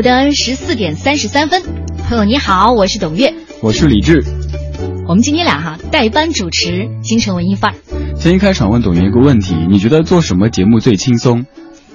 [0.00, 1.62] 午的十四点三十三分，
[2.08, 4.24] 朋友你好，我是董月，我是李志，
[5.06, 6.70] 我们今天俩哈代班主持
[7.02, 7.74] 《京城文艺范儿》。
[8.18, 11.44] 先一开场问董月一个问题，你觉得做什么节目最轻松？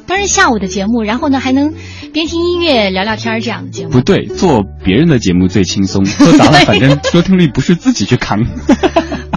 [0.05, 1.73] 当然下午的节目，然后呢还能
[2.13, 3.89] 边听音乐聊聊天这样的节目。
[3.89, 8.39] 不对，做别人的节目最轻松， 做砸了反正收听率不是自己去扛。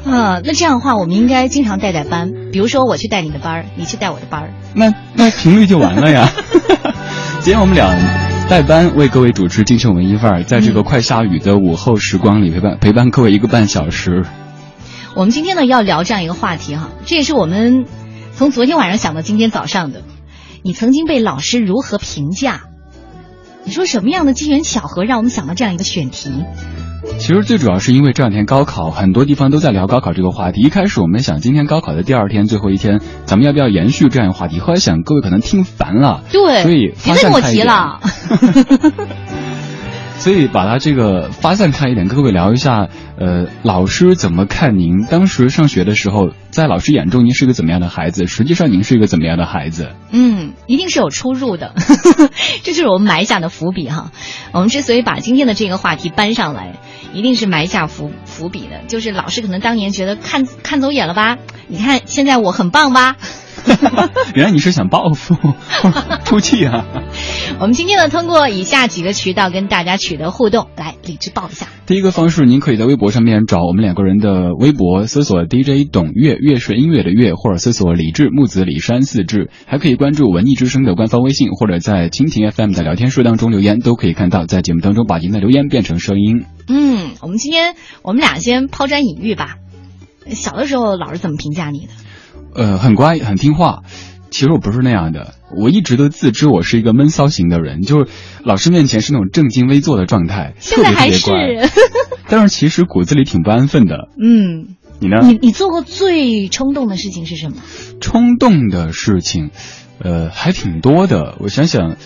[0.05, 4.53] 啊， 那这样的话，我们应该经常带带班，比如说我去带你的班儿，你去带我的班儿。
[4.75, 6.31] 那那频率就完了呀。
[7.41, 7.97] 今天我们俩
[8.49, 14.25] 代班为各位主持《精神文艺范儿》，在这个快下雨的午后时光里陪伴陪伴各位一个半小时。
[15.15, 17.85] 我们今天呢要聊这样一个话题哈，这也是我们
[18.35, 20.03] 从昨天晚上想到今天早上的。
[20.63, 22.63] 你曾经被老师如何评价？
[23.65, 26.31] 你说什么样的机缘巧合让我们想到这样一个选题？
[27.19, 30.63] 其实最主要是因为这两天高考，很多地方都在聊高考这个话题。
[30.63, 34.59] 一开始我们想今天高考的第二天最后一天，咱们要不要延续这样一个话题？
[34.59, 38.01] 后来想各位可能听烦了，对，所以别再跟我提了。
[40.19, 42.89] 所以把它这个发散开一点，跟各位聊一下，
[43.21, 45.05] 呃，老师怎么看您？
[45.09, 48.27] 当时上学的时候，在老师眼中您是个怎么样的孩子？
[48.27, 49.93] 实际上您是一个怎么样的孩子？
[50.11, 51.73] 嗯，一定是有出入的，
[52.65, 54.11] 这就是我们埋下的伏笔哈。
[54.53, 56.81] 我们之所以把今天的这个话题搬上来，
[57.13, 61.39] 一定是埋下伏伏笔的，就是老师可能当年觉得看看走眼了吧？
[61.67, 63.17] 你看现在我很棒吧？
[64.35, 65.37] 原来你是想报复
[66.25, 66.85] 出气啊！
[67.59, 71.67] 我们今天呢，通过以下几个渠道跟大家取得互动，来理智报一下。
[71.87, 86.45] 第一个方式，您可以在微博上面找我们两个人的微博，搜索 DJ 董月，月是音乐的月，或者搜索李志木子李山四志，还可以关注文艺之声的官方微信，或者在蜻蜓 FM 的聊天室当中留言，都可以看到，在节目当中把您的留言变成声音。
[86.69, 89.57] 嗯，我们今天我们俩先抛砖引玉吧。
[90.31, 91.93] 小的时候，老师怎么评价你的？
[92.55, 93.83] 呃，很乖，很听话。
[94.31, 98.11] 其实我不是那样的，我一直都自知我是一个闷骚型的人，就是
[98.45, 101.71] 老师面前是那种正襟危坐的状态，特别特别乖。
[102.29, 104.09] 但是其实骨子里挺不安分的。
[104.23, 105.21] 嗯，你呢？
[105.23, 107.57] 你你做过最冲动的事情是什么？
[108.01, 109.51] 冲动的事情，
[109.99, 111.37] 呃，还挺多的。
[111.41, 111.97] 我想想。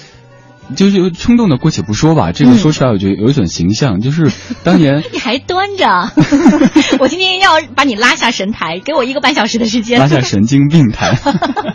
[0.74, 2.32] 就是冲动的，姑且不说吧。
[2.32, 4.00] 这个说出来，我觉得有一种形象。
[4.00, 4.30] 就是
[4.64, 6.10] 当年你还端着，
[6.98, 10.00] 我今天要把你拉下神台，给我一个半小时的时间。
[10.00, 11.18] 拉下神经病台。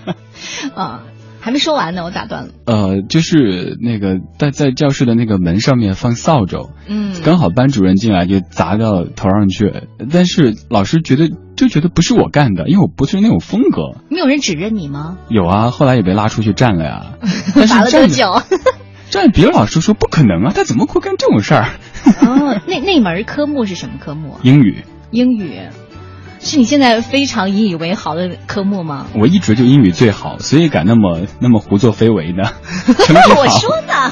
[0.76, 1.02] 啊，
[1.48, 2.50] 还没说完呢，我打断了。
[2.66, 9.72] 呃，就是那个在在教室的那个门上面放扫帚，嗯，刚好班主任进来就砸到头上去，
[10.12, 13.98] 但是老师觉得就觉得不是我干的，因为我不是那种风格。
[14.10, 15.20] 没有人指认你吗？
[15.30, 17.14] 有啊，后来也被拉出去站了呀。
[17.66, 18.42] 罚了多久？
[19.10, 21.70] 站别的老师说不可能啊，他怎么会干这种事儿？
[22.28, 24.36] 哦，那那门科目是什么科目？
[24.44, 24.84] 英语。
[25.12, 25.62] 英语，
[26.40, 29.08] 是你现在非常引以为豪的科目吗？
[29.14, 32.44] 我一直就英语最好，所以敢那么那么胡作非为呢。
[33.36, 34.12] 我说呢。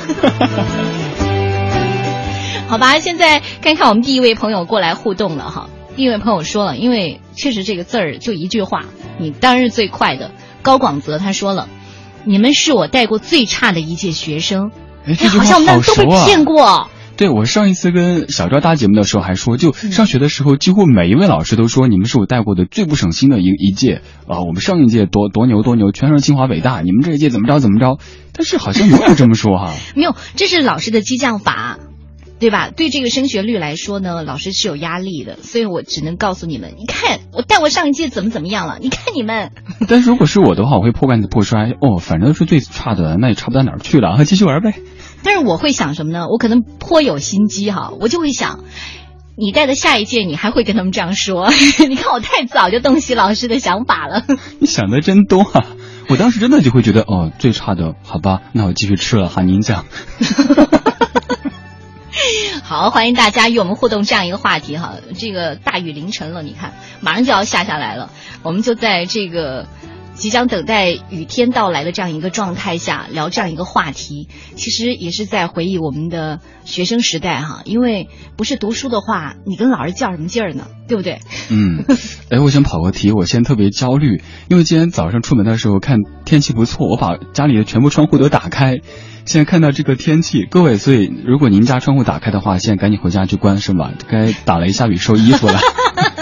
[2.67, 5.69] 好吧，现在看看我们第一位朋友过来互动了哈。
[5.95, 8.81] 第一位朋友说了，因为确实这个字儿就一句话，
[9.17, 10.31] 你当然是最快的。
[10.61, 11.69] 高广泽他说了，
[12.25, 14.71] 你们是我带过最差的一届学生。
[15.05, 16.89] 哎，这句话好像我们都被骗过。
[17.17, 24.41] 对，我上一次跟小赵搭节目的时候还说，就上学的时候，几乎每一位老师都说你们是我带过的最不省心的一一届啊。
[24.41, 27.99] 我们上一届多多牛多牛，全是清华北大，你们这一届怎么着怎么着？
[28.33, 29.73] 但是好像没有这么说哈。
[29.95, 31.79] 没有，这是老师的激将法，
[32.37, 32.69] 对吧？
[32.75, 38.77] 对这个升学率来说呢，老师是有压力的，所以我只能告诉你们，你看我带我上一届怎么怎么样了？
[38.81, 39.51] 你看你们。
[39.87, 44.73] 但是如果是我的话，我会破罐子破摔哦，反正是最差的，那也差不到哪儿去了，继续玩呗。
[45.25, 46.27] 但是我会想什么呢？
[46.29, 48.59] 我可能颇有心机哈，我就会想，
[49.35, 51.49] 你带的下一届你还会跟他们这样说？
[51.89, 54.23] 你看我太早就洞悉老师的想法了。
[54.61, 55.65] 你想的真多啊！
[56.07, 59.85] 我当时真的就会觉得，哦，最差的，好吧，那我继续吃了哈，您讲。
[62.63, 64.93] 好，欢迎大家与我们互动这样一个话题哈。
[65.17, 68.11] 这个大雨凌晨了，你看马上就要下下来了，
[68.43, 69.67] 我们就在这个
[70.15, 77.61] 即将等待雨天到来的这样一个状态下聊这样一个话题，其实也是在回忆我们的学生时代哈。
[77.65, 80.67] 因为不是读书的话，你跟老师较什么劲儿呢？
[80.87, 81.19] 对不对？
[81.49, 81.83] 嗯，
[82.31, 88.77] 哎，我想跑个题，我现在特别焦虑，因为今天早上出门的时候看天气不错，我把家里的全部窗户都打开。
[89.25, 93.91] 现在看到这个天气，各位，所以如果您家窗户打开的话，现在赶紧回家去关是吧？
[94.07, 95.59] 该打雷下雨收衣服了。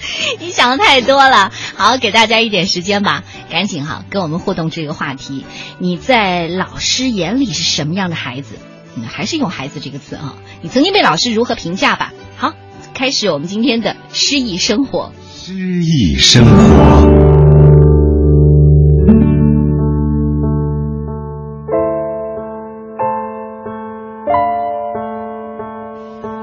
[0.40, 5.44] 你想的太多了，好，给大家一点时间吧，赶紧哈跟我们互动这个话题。
[5.78, 8.56] 你在老师眼里是什么样的孩子？
[8.94, 10.34] 你还是用“孩子”这个词啊？
[10.62, 12.12] 你曾经被老师如何评价吧？
[12.36, 12.54] 好，
[12.92, 15.12] 开始我们今天的诗意生活。
[15.32, 17.20] 诗意生活。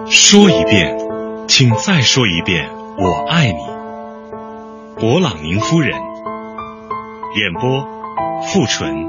[0.10, 0.96] 说一遍，
[1.48, 3.60] 请再说一遍，我爱你。
[4.98, 5.92] 勃朗宁夫人。
[7.36, 7.88] 演播：
[8.42, 9.06] 付纯。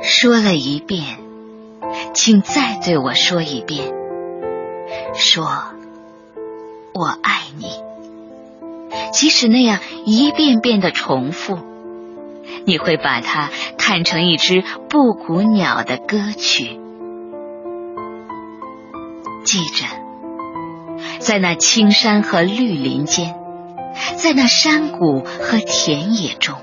[0.00, 1.18] 说了一遍，
[2.14, 3.92] 请再对我说一遍，
[5.12, 5.44] 说
[6.94, 7.66] 我爱你。
[9.12, 11.58] 即使那样一遍遍的重复。
[12.64, 16.80] 你会把它看成一只布谷鸟的歌曲。
[19.44, 19.84] 记着，
[21.18, 23.34] 在那青山和绿林间，
[24.16, 26.56] 在那山谷和田野中，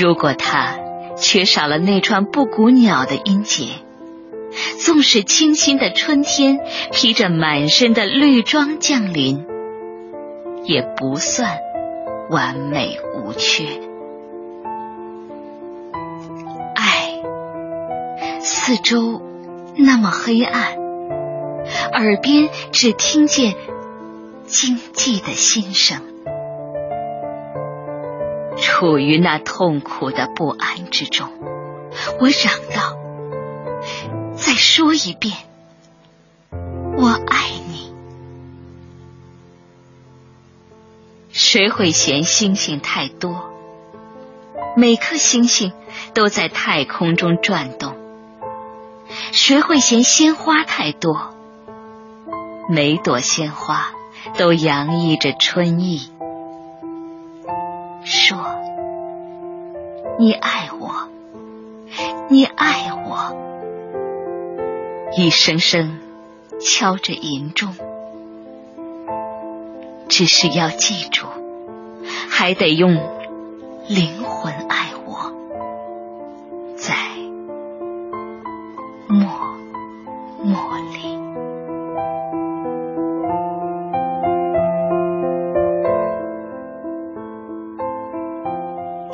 [0.00, 0.76] 如果它
[1.16, 3.64] 缺少了那串布谷鸟的音节，
[4.78, 6.60] 纵使清新的春天
[6.92, 9.44] 披着满身的绿装降临，
[10.64, 11.58] 也不算
[12.30, 13.64] 完美无缺。
[18.40, 19.20] 四周
[19.76, 20.76] 那么黑暗，
[21.92, 23.54] 耳边只听见
[24.46, 26.02] 惊悸的心声。
[28.56, 31.30] 处于那痛苦的不安之中，
[32.20, 32.98] 我嚷道
[34.36, 35.36] ：“再说一遍，
[36.96, 37.92] 我爱你。”
[41.30, 43.50] 谁会嫌星星太多？
[44.76, 45.72] 每颗星星
[46.14, 47.96] 都在太空中转动。
[49.32, 51.34] 谁会嫌鲜花太多？
[52.70, 53.94] 每朵鲜花
[54.36, 56.12] 都洋溢着春意。
[58.04, 58.36] 说，
[60.18, 61.08] 你爱我，
[62.28, 63.34] 你爱我，
[65.16, 65.98] 一声声
[66.60, 67.74] 敲着银钟。
[70.10, 71.26] 只是要记住，
[72.28, 73.00] 还得用
[73.88, 74.22] 灵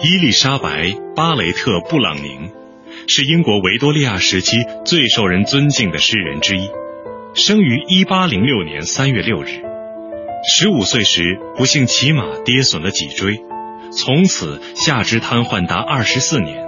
[0.06, 2.50] 伊丽莎白·巴雷特·布朗宁
[3.08, 6.68] 是英国维多利亚时期最受人尊敬的诗人之一，
[7.32, 9.62] 生于1806年3月6日。
[10.60, 11.22] 15岁时
[11.56, 13.38] 不幸骑马跌损了脊椎，
[13.92, 16.62] 从此下肢瘫痪达24年。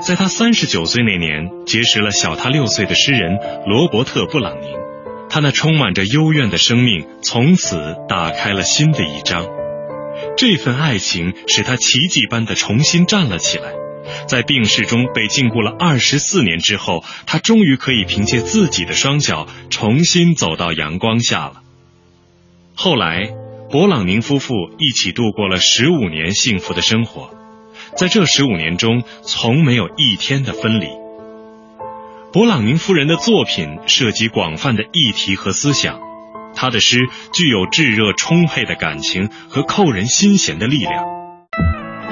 [0.00, 4.70] 在他39岁那年，结识了小他六岁的诗人罗伯特·布朗宁，
[5.28, 9.44] 他那充满着幽怨的生命从此打开了新的一章。
[10.36, 13.72] 这份爱情使他奇迹般的重新站了起来，
[14.26, 21.62] 在病逝中被禁锢了二十四年之后，他终于可以凭借自己的双脚重新走到阳光下了。
[22.74, 23.30] 后来，
[23.70, 27.30] 勃朗宁夫妇一起度过了十五年幸福的生活，
[27.96, 30.86] 在这十五年中，从没有一天的分离。
[32.32, 36.05] 勃朗宁夫人的作品涉及广泛的议题和思想。
[36.56, 36.96] 他的诗
[37.32, 41.04] 具有炙热充沛的感情和扣人心弦的力量。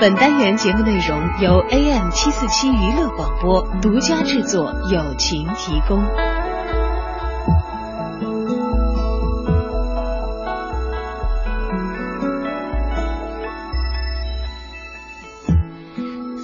[0.01, 6.05] 本单元节目内容由 AM 七四七娱乐广播独家制作，友情提供。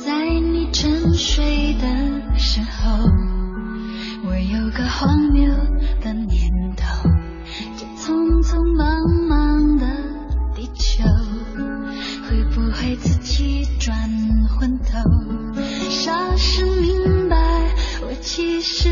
[0.02, 2.96] 在你沉睡的时候，
[4.26, 5.52] 我有个荒谬
[6.00, 6.49] 的念头。
[8.50, 9.86] 匆匆忙忙的
[10.56, 11.04] 地球，
[12.28, 13.96] 会不会自己转
[14.48, 14.98] 昏头？
[15.88, 17.36] 霎时明白，
[18.02, 18.88] 我其实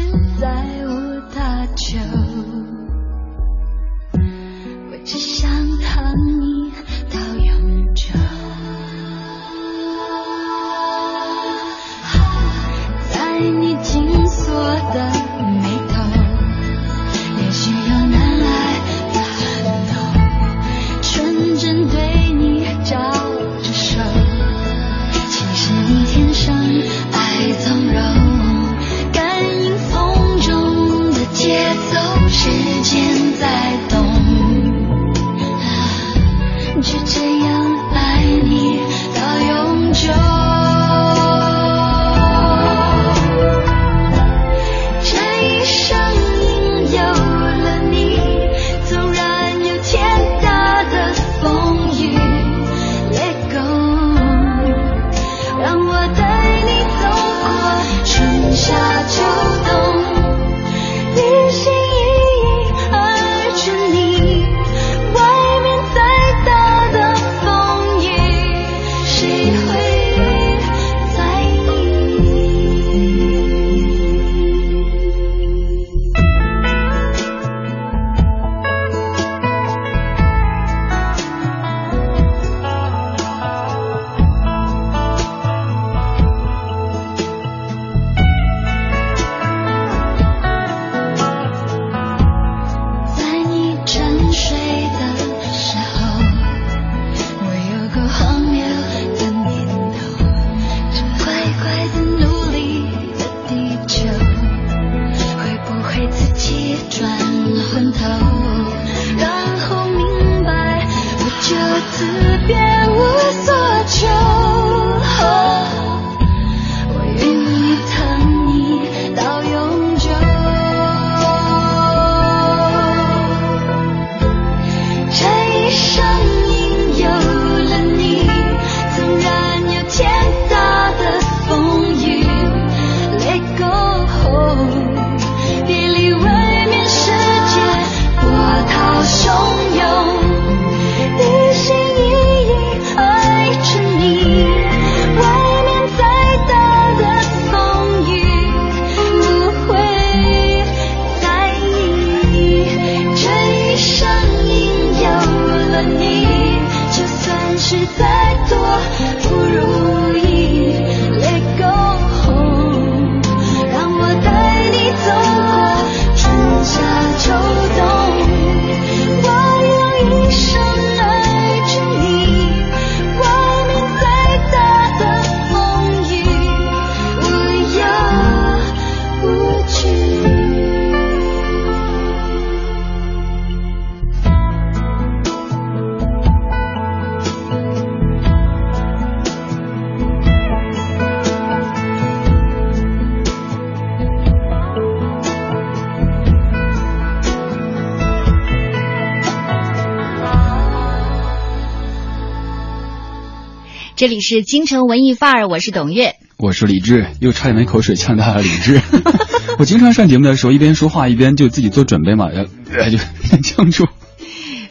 [203.99, 208.81] 这里是京城文艺范儿，我是董月，我是李志，又差点没口水呛到了李志。
[209.59, 212.99] 我经常上节目的时候，一边说话一边就自己做准备嘛，然后就
[213.43, 213.89] 呛住。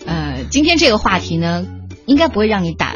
[0.05, 1.65] 呃，今天这个话题呢，
[2.05, 2.95] 应该不会让你打，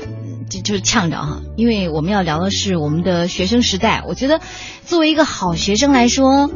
[0.50, 4.02] 就就是呛着哈，因为我们要聊的是我们的学生时代。
[4.08, 4.40] 我觉得，
[4.86, 6.50] 作为一个好学生来说。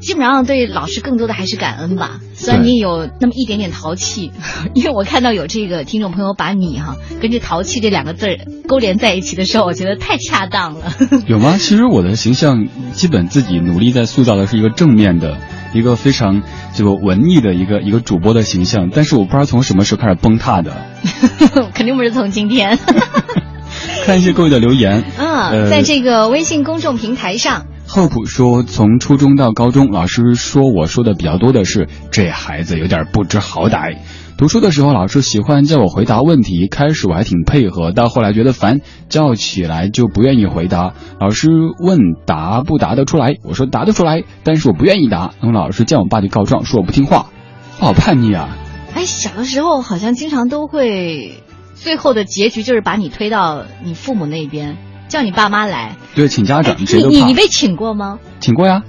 [0.00, 4.30] 基本上对老师更多的还是感恩吧，虽然你有那么一点点淘气，
[4.74, 8.36] 因为我看到有这个听众朋友把你哈跟这淘气这两个字儿
[8.68, 10.92] 勾连在一起的时候，我觉得太恰当了。
[11.26, 11.56] 有吗？
[11.58, 15.38] 其实我的形象基本自己努力在塑造的是一个正面的，
[15.72, 16.42] 一个非常
[16.74, 20.76] 这个文艺的一个一个主播的形象，但是我不知道从什么时候开始崩塌的。
[21.72, 22.78] 肯定不是从今天。
[24.04, 25.02] 看一些各位的留言。
[25.16, 27.66] 嗯，在这个微信公众平台上。
[27.94, 33.98] 厚普说，从初中到高中，老师说我说的比较多的是这孩子有点不知好歹。
[34.36, 40.94] 读书的时候，老师喜欢叫我回答问题，开始我还挺配合，到后来觉得烦，叫起来就不愿意回答。
[41.20, 41.48] 老师
[41.78, 45.30] 问答不答得出来，我说答得出来，但是我不愿意答。
[45.40, 47.26] 然后老师见我爸就告状，说我不听话，
[47.78, 48.58] 好叛逆啊！
[48.92, 54.78] 哎，小的时候好像经常都会，最后的结局就是把你推到你父母那边。
[55.14, 56.74] 叫你爸妈来，对，请家长。
[56.76, 58.18] 你你你被请过吗？
[58.40, 58.82] 请过呀。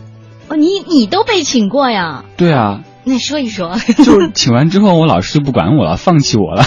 [0.47, 2.25] 哦，你你都被请过呀？
[2.35, 2.81] 对啊。
[3.03, 3.75] 那说一说。
[4.03, 6.65] 就是请完之后，我老师就不管我了，放弃我了。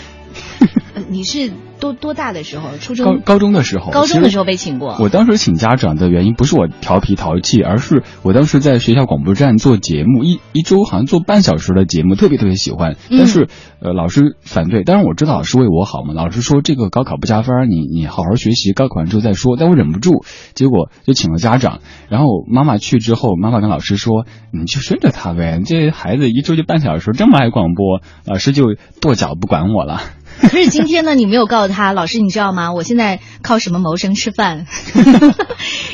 [1.10, 1.52] 你是？
[1.80, 2.76] 多多大的时候？
[2.78, 4.96] 初中高高中的时候，高中的时候被请过。
[4.98, 12.96] 我当时请家长的原因不是我调皮淘气，而是我当时在学校广播站做节目，一一周好像做半小时的节目，特别特别喜欢。
[13.10, 13.48] 但是
[13.80, 14.82] 呃，老师反对。
[14.84, 19.56] 当然我知道老师为我好嘛，老师说这个高考不加分，你你好好学习，高考完之后再说。
[19.58, 21.80] 但我忍不住，结果就请了家长。
[22.08, 28.64] 然后妈妈去之后，妈妈跟老师说：“你就顺着他呗，这孩子一周就半小时，这么爱广播。”老师就
[29.00, 30.00] 跺脚不管我了。
[30.42, 32.72] 可是今天呢，你没有告诉他，老师，你知道吗？
[32.72, 34.66] 我现在靠什么谋生吃饭？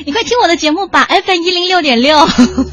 [0.04, 2.26] 你快听我的节目吧，FM 一零六点六。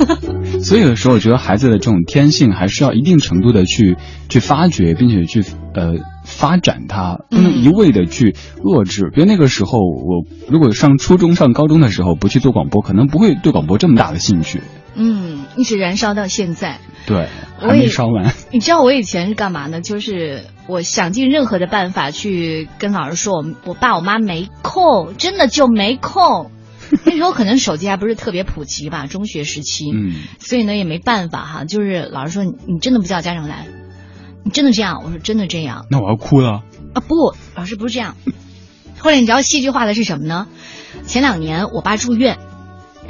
[0.64, 3.98] 所以有时候，我觉得孩子的这种天性还是要一定程度的去
[4.30, 5.42] 去发掘，并且去
[5.74, 5.94] 呃
[6.26, 9.10] 发展它，不能一味的去遏制。
[9.14, 14.62] 比如那个时候，我如果上初中、上高中的时候不去做广播，可能不会对广播这么大的兴趣。
[14.96, 16.80] 嗯，一直燃烧到现在。
[17.06, 17.28] 对，
[17.60, 18.34] 还没烧完。
[18.52, 19.82] 你知道我以前是干嘛呢？
[19.82, 26.52] 就是我想尽任何的办法去跟老师说，我我爸我妈没空，真的就没空。
[27.06, 29.92] 那时候可能手机还不是特别普及吧，中学时期。
[29.92, 30.14] 嗯。
[30.40, 33.68] 所以呢，也没办法哈，就是老师说你真的不叫家长来，
[34.44, 35.02] 你真的这样？
[35.04, 35.86] 我说真的这样。
[35.90, 36.64] 那我要哭了。
[36.94, 38.16] 啊不，老师不是这样。
[39.00, 40.48] 后来你知道戏剧化的是什么呢？
[41.06, 42.38] 前两年我爸住院。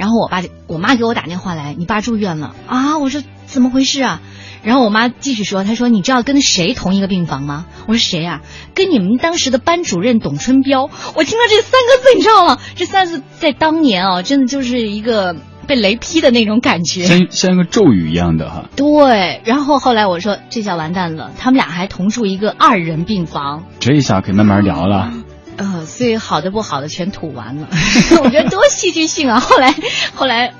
[0.00, 2.96] 然后我爸就我妈给我打电话来，你爸住院了啊！
[2.96, 4.22] 我说怎么回事啊？
[4.62, 7.66] 然后我妈继续说，她说你知道跟谁同一个病房吗？
[7.86, 8.40] 我说谁呀？
[8.74, 10.84] 跟你们当时的班主任董春彪。
[11.14, 12.58] 我听到这三个字，你知道吗？
[12.76, 18.70] 这三个字在当年啊，真的就是一个被雷劈的那种感觉，像像一个咒语一样的哈。
[18.74, 25.12] 对，然后后来我说这下完蛋了，他们俩还同住一个二人病房，这一下可以慢慢聊了。
[25.60, 27.68] 呃，所以好的不好的全吐完了，
[28.24, 29.40] 我觉得多戏剧性啊！
[29.40, 29.74] 后来，
[30.14, 30.54] 后来，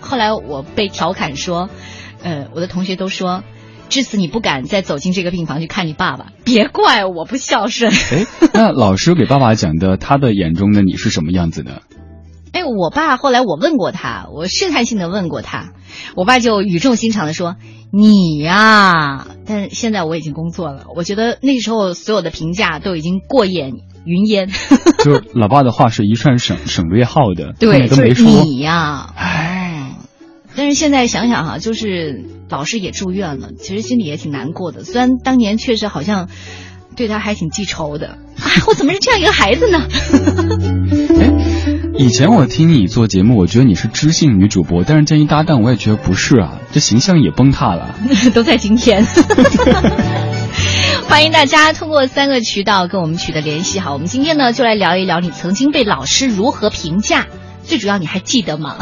[0.00, 1.70] 后来我被调侃说，
[2.24, 3.44] 呃，我的同学都说，
[3.88, 7.92] 至此你不敢再走进这个病房去看你爸爸，别怪我不孝顺。
[7.92, 11.82] 哎， 那老师给爸爸讲的，他的眼中的你是什么样子的？
[12.50, 15.74] 哎，我爸后来我问过他，我试探性的问过他，
[16.16, 17.54] 我爸就语重心长的说，
[17.92, 23.74] 你呀，但现在我已经工作了，我觉得那时候所有的评价都已经过眼。
[24.04, 24.48] 云烟，
[25.04, 28.26] 就是老爸的话是一串省省略号的，对，都没说。
[28.26, 29.96] 你呀，哎，
[30.56, 34.84] 但是现在想想哈，就是老师也住院了，其实心里也挺难过的。
[34.84, 36.28] 虽然当年确实好像
[36.96, 39.86] 对他还挺记仇的，啊 我怎么是这样一个孩子呢？
[41.20, 41.32] 哎，
[41.98, 47.94] 以前我听你做节目，我觉得你是知性女主播，但是见一搭档，我也觉得不是啊，这形象也崩塌了。
[48.34, 49.04] 都在今天。
[51.10, 53.80] 欢迎大家通过三个渠道跟我们取得联系。
[53.80, 57.26] 好，我们今天呢就来聊一聊你曾经被老师如何评价，
[57.64, 58.76] 最主要你还记得吗？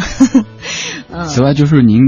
[1.10, 1.24] 嗯。
[1.24, 2.00] 此外，就是您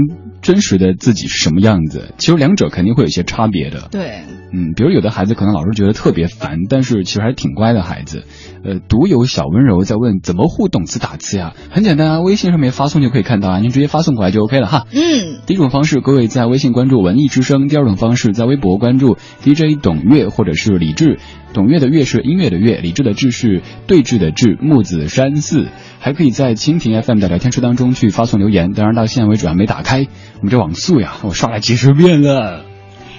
[0.43, 2.13] 真实的自己是什么样子？
[2.19, 3.87] 其实两者肯定会有一些差别的。
[3.91, 4.21] 对。
[4.53, 8.23] 嗯，比如有的孩子可能老师觉得特别烦，但是其实还是挺乖的孩子。
[8.63, 11.53] 呃，独有小温柔在问怎么互动词打字呀？
[11.71, 14.85] 很简单啊，微信上面发送就可以看到啊，您直接发送过来就 OK 了哈。
[14.91, 15.39] 嗯。
[15.45, 21.19] 第一种方式，各位在微信关注文艺之声；第二种方式，在微博关注 DJ 董月或者是李志。
[21.53, 25.67] 董月的月是音乐的月，李志的志是对峙的志，木子山寺。
[25.99, 30.07] 还可以在蜻蜓 FM 的聊天室当中去发送留言，当然到现在为止还没打开。
[30.37, 32.63] 我们这网速呀，我刷了几十遍了。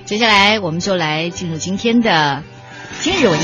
[0.04, 2.42] 接下来我们就来进入今天的
[3.00, 3.42] 今日文艺。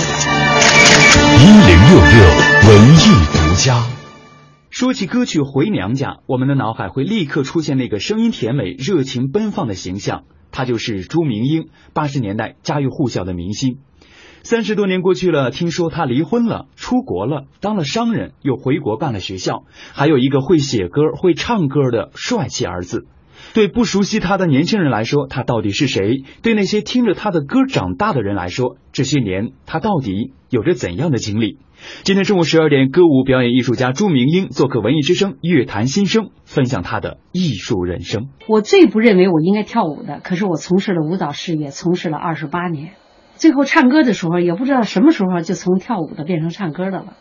[1.41, 2.15] 一零六六。
[2.69, 2.99] 文艺
[3.33, 3.87] 独家。
[4.71, 13.79] 说起歌曲《回娘家》，我们的脑海会立刻出现那个声音甜美、热情奔放的形象，她就是朱明英，八十年代家喻户晓的明星。
[14.43, 23.07] 三十多年过去了，听说她离婚了，出国了，当了商人，又回国办了学校，还有一个会写歌、会唱歌的帅气儿子。
[23.59, 26.23] 对不熟悉他的年轻人来说，他到底是谁？
[26.43, 31.59] 对那些听着他的歌长大的人来说，这些年他到底有着怎样的经历？
[32.05, 38.29] 今天中午十二点，歌舞表演艺术家朱明英做客文艺之声乐坛新生，分享他的艺术人生。
[38.47, 42.93] 我最不认为我应该跳舞的，可是我从事了舞蹈事业，从事了二十八年。
[43.35, 47.15] 最后唱歌的时候，也不知道什么时候就从跳舞的变成唱歌的了，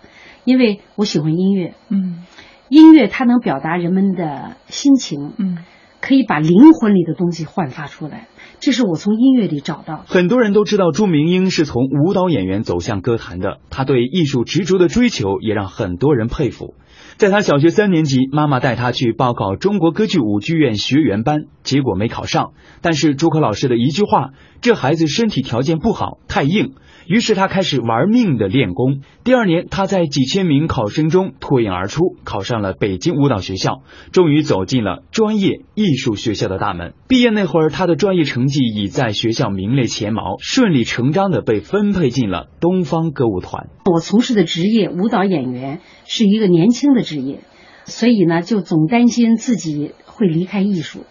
[0.43, 1.73] 因为我喜欢音乐。
[1.89, 2.25] 嗯，
[2.69, 5.33] 音乐它能表达人们的心情。
[5.39, 5.57] 嗯。
[6.01, 8.27] 可以把灵魂里的东西焕发出来，
[8.59, 10.03] 这是我从音乐里找到。
[10.07, 16.75] 很多人都知道朱明英是从舞蹈演员走向歌坛的，她对艺术执着的追求也让很多人佩服。
[17.17, 22.51] 在她小学三年级，妈妈带她去报考中国歌剧舞剧院学员班，结果没考上。
[22.81, 24.31] 但是朱可老师的一句话
[24.61, 26.73] ：“这孩子身体条件不好，太硬。”
[27.07, 28.99] 于是他开始玩命的练功。
[29.23, 36.93] 第二年，他在几千名考生中脱颖而出，考上了北京舞蹈学校，终于走进了专业艺术学校的大门。
[37.07, 43.69] 毕业那会儿，他的专业成绩已在学校名列前茅，顺理成章的被分配进了东方歌舞团。
[43.85, 47.39] 我从事的职业舞蹈演员是一个年轻的职业，
[47.85, 51.05] 所以呢，就总担心自己会离开艺术，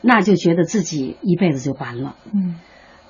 [0.00, 2.16] 那就觉得自己一辈子就完了。
[2.32, 2.56] 嗯，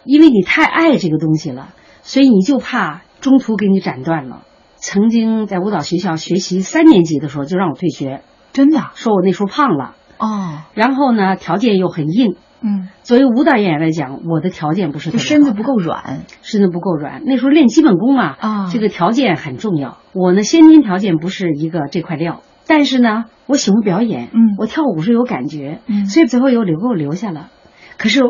[0.04, 1.72] 因为你太爱这个东西了。
[2.02, 4.42] 所以你就怕中途给你斩断了。
[4.76, 10.58] 曾经在舞蹈学校学习三年级的时候，就让我退学，真的，说我那时候胖了哦。
[10.74, 12.88] 然后呢，条件又很硬，嗯。
[13.04, 17.22] 作为舞蹈演员来讲，我的条件不是身子不够软，身子不够软。
[17.24, 19.98] 那时候练基本功嘛，啊，这个条件很重要。
[20.12, 27.50] 我呢，先天条件不是一个这块料，但是呢，我喜欢表演，嗯，我跳舞是有感觉，嗯，所以最后又留给我留下了。
[27.98, 28.20] 可是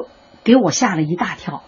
[0.44, 1.62] 给我吓了一大跳。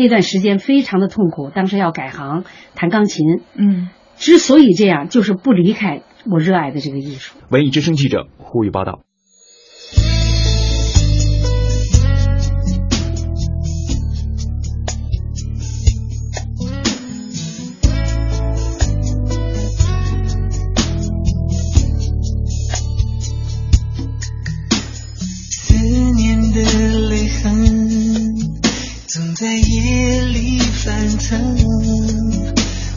[0.00, 3.42] 嗯，那段时间非常的痛苦，当时要改行弹钢琴。
[3.54, 7.36] 嗯，之所以这样，就是不离开我热爱的这个艺术。
[7.50, 9.00] 文艺之声记者呼吁报道。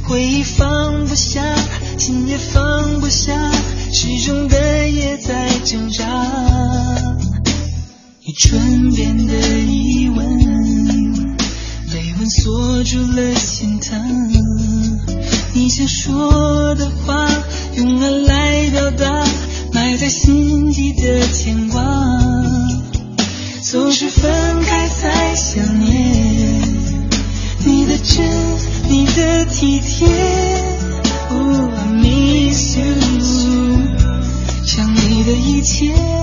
[0.03, 1.41] 回忆放不下，
[1.97, 3.51] 心也放不下，
[3.91, 6.05] 始终的也在挣扎。
[8.25, 10.25] 你唇边的疑问，
[11.93, 14.01] 泪吻锁住了心疼。
[15.53, 17.29] 你想说的话，
[17.75, 19.25] 用爱来表达，
[19.73, 21.83] 埋在心底的牵挂，
[23.61, 26.32] 总是分开才想念。
[28.03, 28.21] 着
[28.89, 30.07] 你的体贴
[31.29, 32.83] ，I miss you，
[34.65, 36.22] 想你的一切。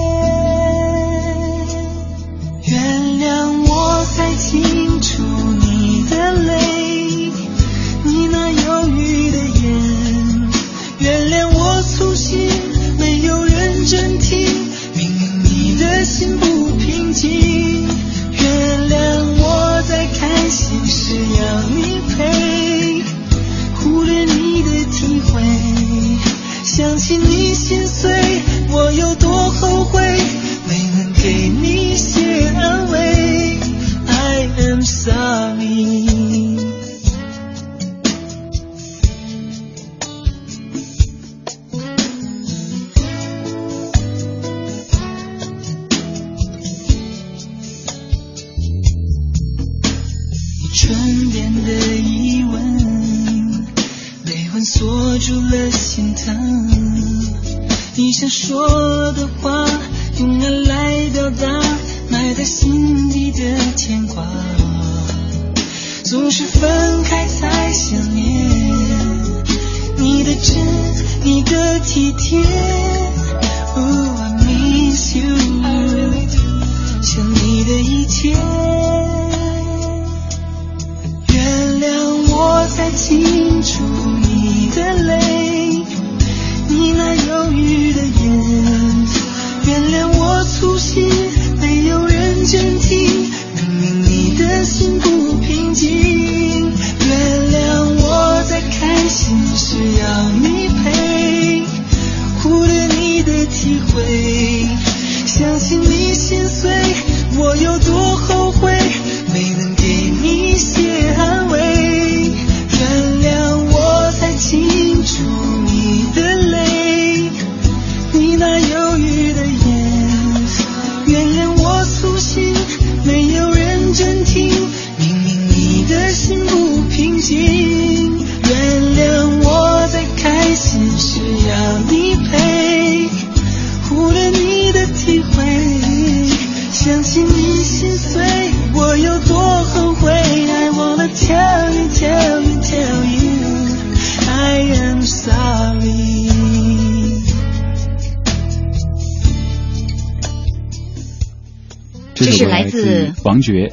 [153.40, 153.72] 王珏，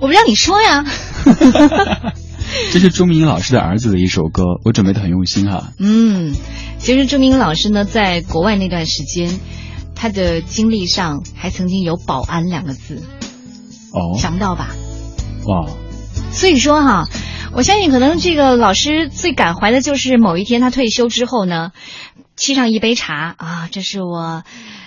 [0.00, 0.84] 我不让你说呀。
[2.72, 5.72] 这是朱明老师的儿子的一首歌，我准备的很用心哈。
[5.78, 6.34] 嗯，
[6.78, 9.38] 其实朱明老师呢，在国外那段时间，
[9.94, 13.02] 他的经历上还曾经有“保安”两个字，
[13.92, 14.70] 哦，想不到吧？
[15.46, 15.68] 哇，
[16.32, 17.08] 所以说哈，
[17.52, 21.70] 我相信可能这个老师最感怀的就是某一天他退休之后呢，
[22.36, 24.42] 沏上一杯茶啊，这是我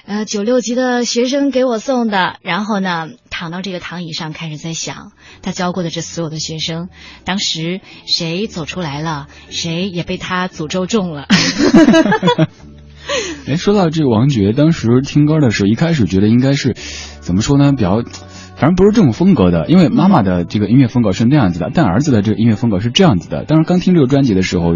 [0.06, 6.90] 呃九六级的学生给我送的，然后呢躺到这个躺椅上开始在想他教过的这所有的学生，
[7.26, 11.26] 当时谁走出来了，谁也被他诅咒中了。
[13.48, 16.76] 哎，说到这个王珏，当时听歌的时候，一开始觉得应该是
[17.22, 18.04] 怎么说呢，比较，
[18.56, 23.44] 反正不是这种风格的，因为妈妈的这个音乐风格是那样子的，但儿子的这个音乐风格是这样子的。
[23.46, 24.76] 当时刚听这个专辑的时候，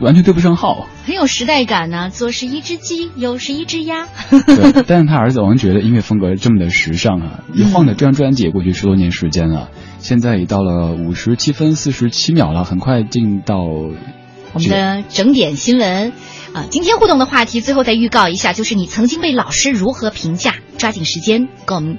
[0.00, 0.88] 完全对不上号。
[1.04, 4.06] 很有时代感呢、左是一只鸡，右是一只鸭。
[4.30, 16.12] 对，但是他儿子王觉得音乐风格这么的时尚啊，一晃的这张专辑也过去十多年时间了，现在已到了五十七分四十七秒了，很快进到我们的整点新闻
[16.54, 20.54] 啊，今天互动的话题最后再预告一下，就是你曾经被老师如何评价？
[20.78, 21.98] 抓紧时间跟我们。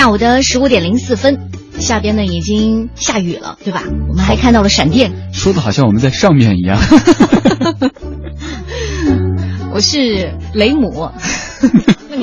[0.00, 3.82] 下午的十五点零四分，下边呢已经下雨了，对吧？
[4.08, 5.12] 我们还看到了闪电。
[5.30, 6.80] 说的好像我们在上面一样。
[9.74, 11.10] 我是雷姆，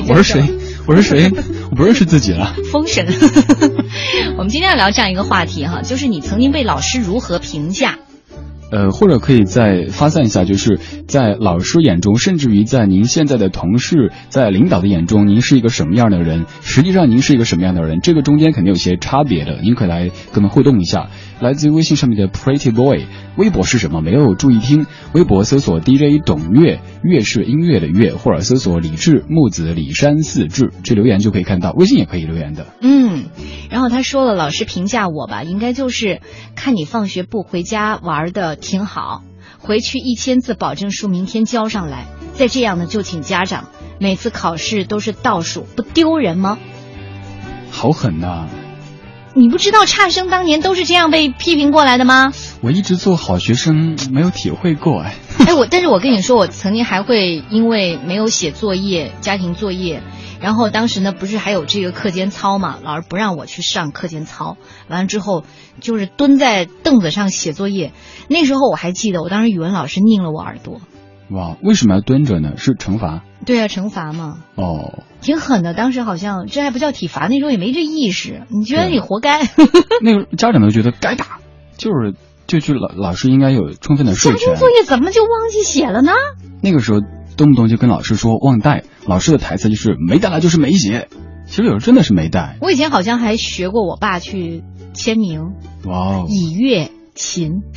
[0.08, 0.42] 我是谁？
[0.88, 1.30] 我是谁？
[1.70, 2.52] 我不认识自己了。
[2.72, 3.06] 封神。
[4.36, 8.00] 我们今天要聊这样一个话题哈，就是你曾经被老师如何评价？
[8.70, 16.46] 呃，或者可以再发散一下，就是在老师眼中，甚至于在您现在的同事、在领导的眼中，您是一个什么样的人？
[16.60, 18.00] 实际上您是一个什么样的人？
[18.00, 21.08] 这个中间肯定有些差别的，您可以来跟我们互动一下。
[21.40, 24.00] 来自于微信上面的 Pretty Boy，微博是什么？
[24.00, 31.70] 没有注意听，微博搜索 DJ 董月，月是音乐的月，或者搜索李志木子李山四志，去留言就可以看到。
[31.70, 32.66] 微信也可以留言的。
[32.82, 33.26] 嗯，
[33.70, 36.20] 然后他说了，老师评价我吧，应该就是
[36.56, 39.22] 看你放学不回家玩的挺好，
[39.58, 43.68] 回去一千字保证书明天交上来，再这样呢就请家长，
[43.98, 46.58] 每次考试都是倒数，不丢人吗？
[47.70, 48.46] 好狠呐、
[49.34, 52.32] 你不知道差生当年都是这样被批评过来的吗？
[52.60, 55.14] 我一直做好学生，没有体会过哎。
[55.46, 60.02] 哎，我但是我跟你说，我曾经还会因为没有写作业，家庭作业，
[60.40, 64.56] 然后当时呢不是还有这个课间操嘛，老师不让我去上课间操，
[64.88, 65.44] 完了之后
[65.80, 67.92] 就是蹲在凳子上写作业。
[68.28, 70.80] 那时候我还记得，我当时语文老师拧了我耳朵。
[71.30, 72.56] 哇，为什么要蹲着呢？
[72.56, 73.22] 是惩罚？
[73.44, 75.74] 对啊，惩罚嘛，哦，挺狠的。
[75.74, 79.42] 当时好像这还不叫体罚，那时候也没这意识，你觉得你活该？
[80.02, 81.38] 那个家长都觉得该打，
[81.76, 82.14] 就是
[82.46, 84.38] 就就老老师应该有充分的授权。
[84.38, 86.12] 家庭作业怎么就忘记写了呢？
[86.62, 87.00] 那个时候
[87.36, 91.08] 动不动就跟老师说忘带，老师的台词就是没带来就是没写。
[91.46, 92.58] 其实有时候真的是没带。
[92.60, 95.54] 我以前好像还学过我爸去签名，
[95.86, 97.62] 哇哦，以乐琴。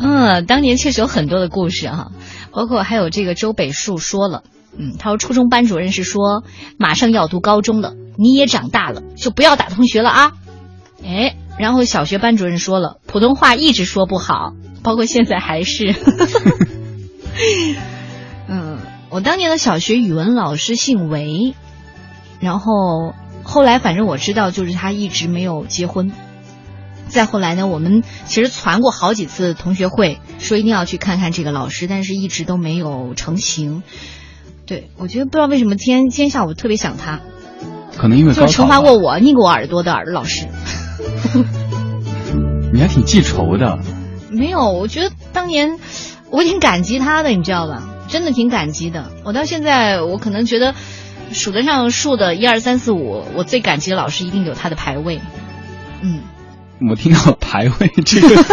[0.00, 2.12] 嗯，当年确实有很多的故事哈、
[2.52, 4.44] 包括还有这个周北树说了，
[4.78, 6.44] 嗯，他说初中班主任是说
[6.78, 10.32] 马上要读高中了，你也长大了，就不要打同学了啊。
[11.04, 14.52] 哎，然后小学班主任说了，普通话一直说不好，
[14.84, 15.92] 包括现在还是。
[19.06, 21.54] 嗯，我当年的小学语文老师姓韦，
[22.40, 26.12] 然后后来反正我知道，就是他一直没有结婚。
[27.08, 33.84] 再后来呢，我们其实传过好几次同学会，说一定要去看看这个老师，但是一直都没有成型。
[34.66, 37.20] 对，我觉得不知道为什么今天今天下午特别想他，
[37.96, 40.48] 可能因为就是惩罚过我拧过我耳朵的耳老师。
[42.72, 43.78] 你还挺记仇的。
[44.28, 45.78] 没有，我觉得当年
[46.30, 47.88] 我挺感激他的，你知道吧？
[48.08, 49.10] 真的挺感激的。
[49.24, 50.74] 我到现在，我可能觉得
[51.32, 55.20] 数得上数的一二三四五，我最感激的老师一定有他的排位。
[56.02, 56.20] 嗯。
[56.90, 58.36] 我听到排位这个，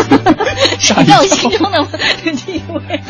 [0.80, 1.86] 在我心中的
[2.32, 3.02] 地位。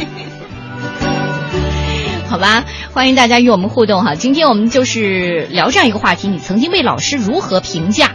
[2.27, 4.15] 好吧，欢迎大家与我们互动哈。
[4.15, 8.13] 今天我们就是聊这样一个话题：你曾经被老师如何评价？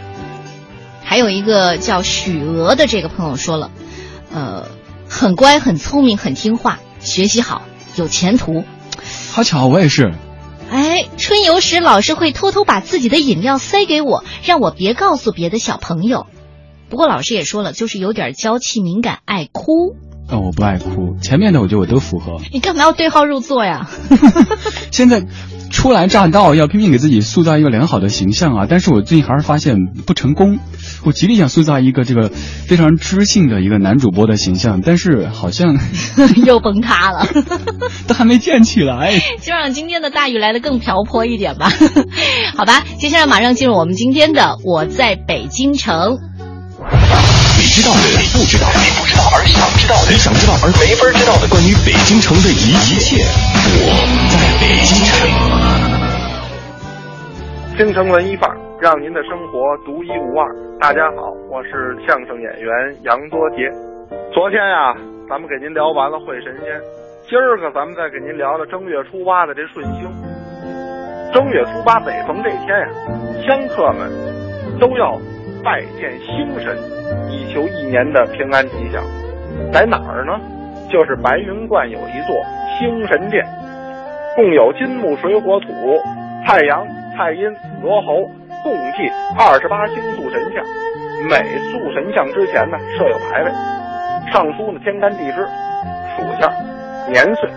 [1.04, 3.70] 还有一个叫许娥的这个朋友说了，
[4.34, 4.66] 呃，
[5.08, 7.62] 很乖、很聪明、很听话，学习好，
[8.02, 8.64] 有前途。
[9.32, 10.12] 好巧，我也是。
[10.70, 16.26] 哎，春游时老师会偷偷把自己的饮料塞给我，让我别告诉别的小朋友。
[16.90, 19.96] 不过老师也说了，就是有点娇气、敏感、爱哭。
[20.30, 21.16] 哦，我不爱哭。
[21.22, 22.38] 前面的我觉得我都符合。
[22.52, 23.88] 你干嘛要对号入座呀？
[24.92, 25.26] 现在
[25.70, 28.66] 初来乍到，要拼命给自己塑造一个良好的形象啊！
[28.68, 29.76] 但是我最近还是发现
[30.06, 30.58] 不成功。
[31.04, 35.78] 我极力想塑造一个这个非常知性的一个男主播的形象，但是好像
[36.44, 37.28] 又崩塌了，
[38.08, 39.20] 都还没建起来。
[39.40, 41.70] 就让今天的大雨来的更瓢泼一点吧。
[42.56, 45.94] 好吧，接下来马上进入我们今天的《我在北京城》。
[47.60, 53.24] 你知道的，你不知道的，你不知道而想知道的，你想知道而没法知道的，关于北京城的一一切，
[53.80, 53.92] 我
[54.32, 55.47] 在北京城。
[57.78, 60.50] 京城文艺范儿，让您的生活独一无二。
[60.80, 63.70] 大家好，我是相声演员杨多杰。
[64.34, 64.96] 昨天呀，
[65.28, 66.74] 咱们给您聊完了会神仙，
[67.28, 70.10] 今儿个咱们再给您聊聊正月初八的这顺星。
[71.32, 72.88] 正月初八每逢这天呀，
[73.46, 74.10] 香客们
[74.80, 75.16] 都要
[75.62, 76.76] 拜见星神，
[77.30, 79.04] 以求一年的平安吉祥。
[79.72, 80.34] 在哪儿呢？
[80.90, 82.34] 就是白云观有一座
[82.76, 83.46] 星神殿，
[84.34, 85.68] 共有金木水火土、
[86.44, 86.84] 太阳。
[87.18, 88.28] 太阴、罗侯
[88.62, 90.64] 共计二十八星宿神像，
[91.28, 91.36] 每
[91.70, 93.50] 宿神像之前呢设有牌位，
[94.32, 95.46] 上书呢天干地支、
[96.16, 96.52] 属相、
[97.10, 97.48] 年岁。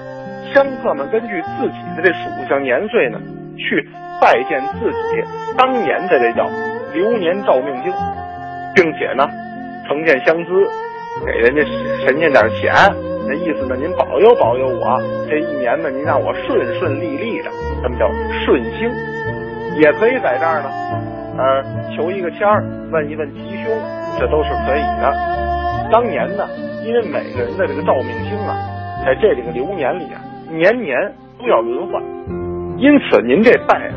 [0.53, 3.17] 香客们根据自己的这属相年岁呢，
[3.57, 3.87] 去
[4.19, 5.23] 拜见自己
[5.57, 6.47] 当年的这叫
[6.93, 7.91] 流年照命经，
[8.75, 9.27] 并且呢
[9.87, 10.51] 呈现香资，
[11.25, 11.61] 给人家
[12.05, 12.73] 神仙点钱，
[13.27, 17.49] 那意思呢，您保佑保佑我这一年呢，您让我顺顺利利的，
[17.81, 18.07] 什么叫
[18.45, 18.91] 顺星？
[19.79, 20.69] 也可以在这儿呢，
[21.37, 21.63] 呃，
[21.95, 23.71] 求一个签儿，问一问吉凶，
[24.19, 25.13] 这都是可以的。
[25.91, 26.47] 当年呢，
[26.85, 28.55] 因为每个人的这个照命星啊，
[29.05, 30.97] 在这里个流年里啊，年年
[31.39, 32.01] 都要轮换，
[32.77, 33.93] 因此您这拜啊，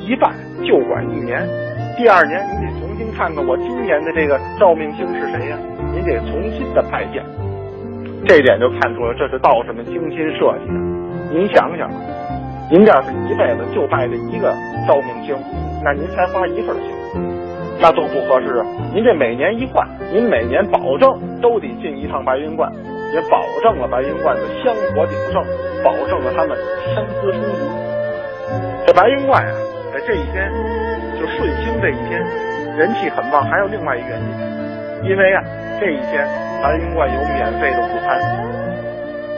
[0.00, 0.30] 一拜
[0.64, 1.46] 就管一年，
[1.96, 5.58] 第二年你得重新看看我今年的这个照命星是谁呀，
[5.92, 7.22] 您得重新的拜见。
[8.26, 10.74] 这点就看出了这是道士们精心设计的。
[11.30, 11.88] 您想想。
[12.70, 14.52] 您这要是一辈子就拜这一个
[14.86, 15.34] 照命星，
[15.82, 16.92] 那您才花一份星，
[17.80, 18.66] 那多不合适啊！
[18.92, 22.70] 您这每年一换，您每年保证都得进一趟白云观，
[23.14, 25.42] 也保证了白云观的香火鼎盛，
[25.82, 26.58] 保证了他们
[26.94, 27.64] 香资充足。
[28.86, 29.52] 这白云观啊，
[29.94, 30.52] 在这一天
[31.18, 32.20] 就顺兴这一天，
[32.76, 33.48] 人气很旺。
[33.48, 35.42] 还有另外一个原因，因为啊，
[35.80, 36.28] 这一天
[36.62, 38.20] 白云观有免费的午餐。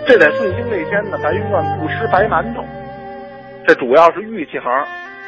[0.04, 2.64] 这在顺兴这天呢，白云观不吃白馒头。
[3.70, 4.85] 这主要是玉器行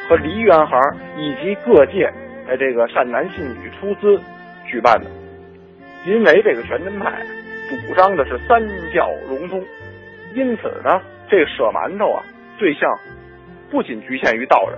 [0.09, 0.77] 和梨园行
[1.15, 2.11] 以及各界
[2.45, 4.21] 的这个善男信女出资
[4.67, 5.09] 举办的，
[6.05, 7.21] 因为这个全真派
[7.69, 8.61] 主张的是三
[8.93, 9.63] 教融通，
[10.35, 12.21] 因此呢，这舍馒头啊，
[12.59, 12.93] 对象
[13.71, 14.77] 不仅局限于道人，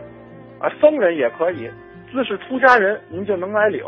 [0.59, 1.67] 啊，僧人也可以，
[2.11, 3.81] 自是出家人您就能来领，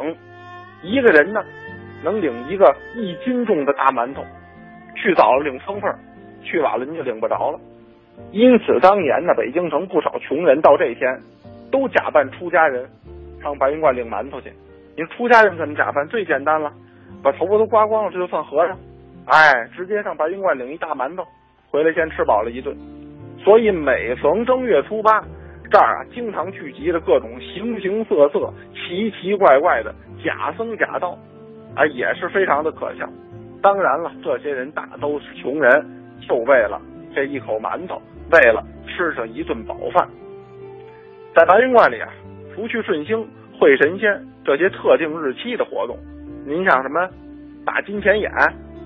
[0.82, 1.44] 一个人呢
[2.04, 4.26] 能领一个一斤重的大馒头，
[4.96, 5.96] 去早了领风份
[6.42, 7.60] 去晚了您就领不着了。
[8.32, 11.20] 因此，当年呢，北京城不少穷人到这天，
[11.72, 12.88] 都假扮出家人，
[13.42, 14.52] 上白云观领馒头去。
[14.96, 16.06] 你说出家人怎么假扮？
[16.08, 16.72] 最简单了，
[17.24, 18.78] 把头发都刮光了，这就算和尚。
[19.26, 21.24] 哎，直接上白云观领一大馒头，
[21.70, 22.76] 回来先吃饱了一顿。
[23.44, 25.24] 所以每逢正月初八，
[25.72, 31.18] 这儿啊经常聚集着各种形形色色、奇奇怪怪的假僧假道，
[31.76, 33.08] 啊，也是非常的可笑。
[33.62, 35.86] 当然了，这些人大都是穷人，
[36.28, 36.82] 就为了。
[37.18, 38.00] 这一口馒头，
[38.32, 40.08] 为了吃上一顿饱饭，
[41.34, 42.08] 在白云观里啊，
[42.54, 43.28] 除去顺兴
[43.60, 45.98] 会神仙这些特定日期的活动，
[46.46, 47.10] 您像什么
[47.66, 48.32] 打金钱眼、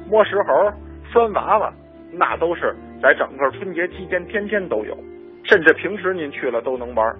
[0.09, 0.71] 摸石猴、
[1.11, 1.73] 拴娃娃，
[2.13, 4.97] 那都是在整个春节期间天天都有，
[5.43, 7.13] 甚至平时您去了都能玩。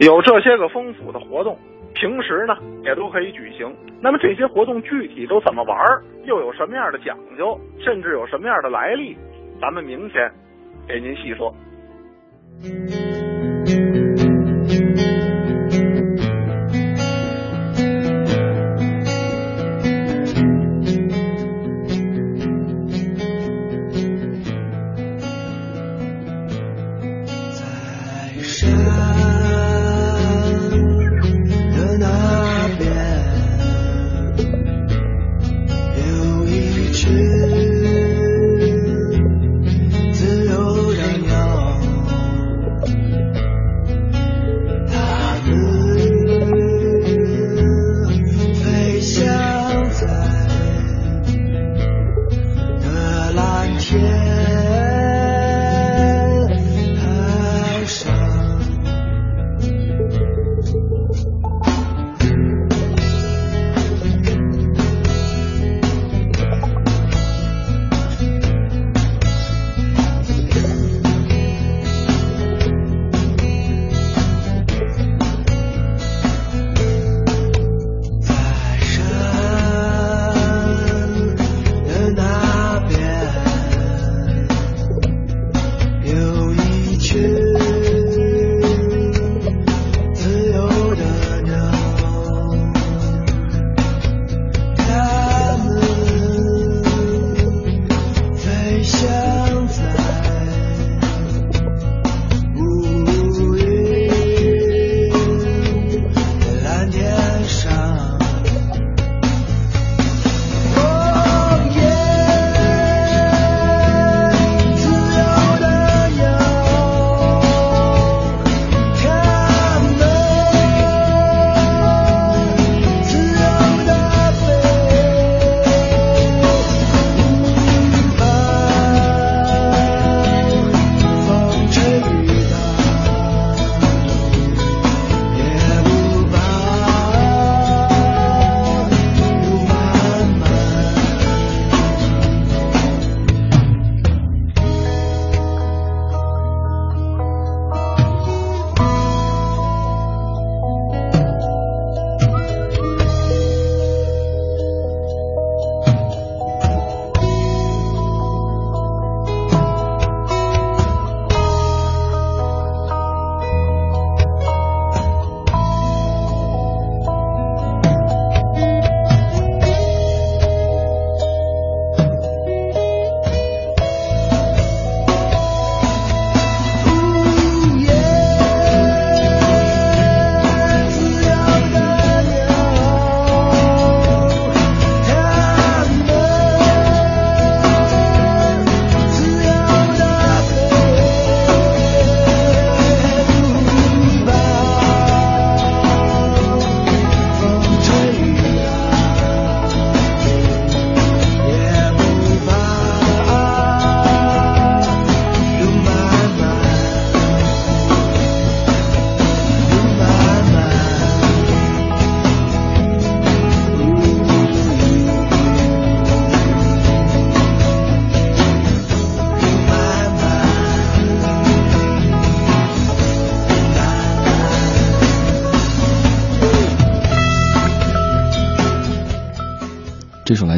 [0.00, 1.56] 有这些个丰富的活动，
[1.94, 3.74] 平时呢也都可以举行。
[4.02, 5.78] 那么这些活动具体都怎么玩，
[6.26, 9.16] 又有什么样的讲究，甚至有什么样的来历？
[9.62, 10.28] 咱们明天
[10.88, 11.54] 给您细说。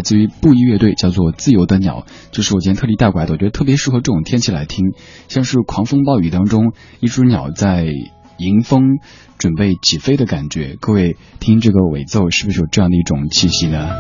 [0.05, 4.93] 至于布衣乐队，叫做《自由的鸟》，这是我今天特地带过来的，我觉得特别适合这种天气来听，
[5.29, 7.87] 像是狂风暴雨当中，一只鸟在
[8.39, 8.99] 迎风
[9.39, 10.77] 准备起飞的感觉。
[10.81, 13.91] 各位听这个尾奏，是不是有这样的一种气息呢？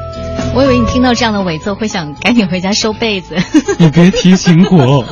[0.54, 3.34] 我以为你听到这样的尾奏会想赶紧回家收被子。
[3.78, 5.04] 你别提醒我。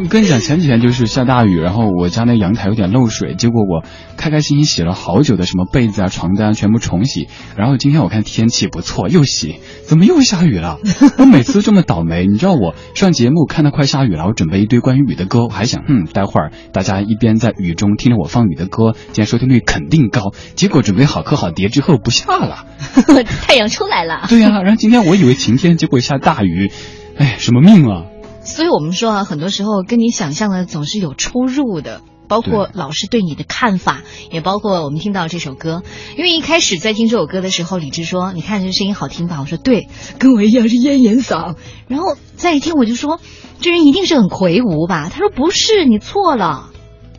[0.00, 3.84] 我 跟你讲，前几天就是下大雨，然后我家那阳台有点漏水，结果我
[4.16, 10.78] 开开心心洗了好久的什么被子啊、床单全部重洗，然后今天我看天气不错，又洗，怎么又下雨了？
[11.18, 20.32] 我每次这么倒霉，你知道我上节目看到快下雨了，我准备一堆关于雨的歌，我还想，嗯，待会儿大家一边在雨中听着我放雨的歌，今天收听率肯定高。
[20.54, 22.66] 结果准备好课好碟之后不下了，
[23.46, 24.26] 太阳出来了。
[24.28, 26.70] 对呀，然后今天我以为晴天，结果下大雨，
[27.16, 28.04] 哎，什么命啊！
[28.44, 35.82] 所以我们说啊，很多时候跟你想象的总是有出入的，包括老师对你的看法，也包括我们听到这首歌。
[36.16, 39.88] 因为一开始在听这首歌的时候，李志说：“你看这声音好听吧？”我说：“对，
[40.18, 41.56] 跟我一样是咽炎嗓。”
[41.88, 43.20] 然后再一听，我就说
[43.60, 46.70] ：“这人一定是很魁梧吧？”他说：“不是，你错了。”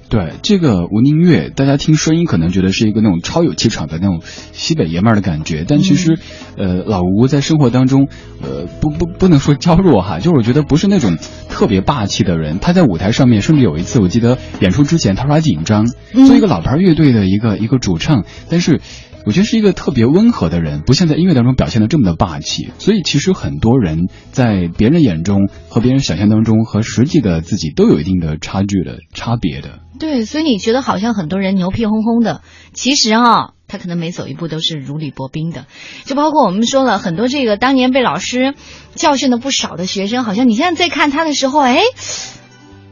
[0.10, 6.18] 对这个吴宁月，大家听声音可能觉得是一个那种超有气场的那种西北爷们儿的感觉，但其实，
[6.58, 8.08] 呃，老吴在生活当中，
[8.42, 12.58] 呃，不不不能说娇弱哈，就是我觉得不是那种特别霸气的人。
[12.60, 18.82] 他在舞台上面，甚至有一次我记得演出之前，他说他紧张，做一个老牌乐队的一个一个主唱，但是。
[19.26, 22.72] 我觉得是一个特别温和的人，不像在音乐当中表现的这么的霸气。
[22.80, 29.80] 所以其实很多人在别人眼中和别人想象当中和实际的自己都有一定的差距的差别的。
[30.00, 32.42] 对，所以你觉得好像很多人牛皮哄哄的，
[32.74, 35.66] 其实啊，他可能每走一步都是如履薄冰的。
[36.06, 38.56] 就包括我们说了很多这个当年被老师
[38.96, 41.82] 教训的不少的学生，好像你现在在看他的时候，哎，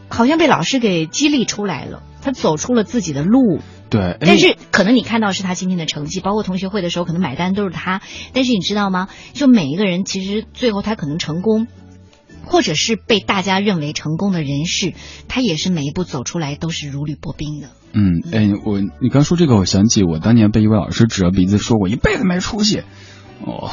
[0.09, 3.59] 好像被老师给激励出来了，他走出了自己的路。
[3.89, 8.01] 对，但是可能你看到是他今天的成绩，包括同学会的时候，可能买单都是他。
[8.33, 9.07] 但是你知道吗？
[9.33, 11.67] 就每一个人，其实最后他可能成功，
[12.45, 14.93] 或者是被大家认为成功的人士，
[15.27, 17.69] 他也是每一步走出来都是如履薄冰的。
[17.93, 22.83] 嗯，哎，我你刚说这个，我想起我当年被一位老师指着鼻子说我一辈子没出息。
[23.39, 23.69] 哦，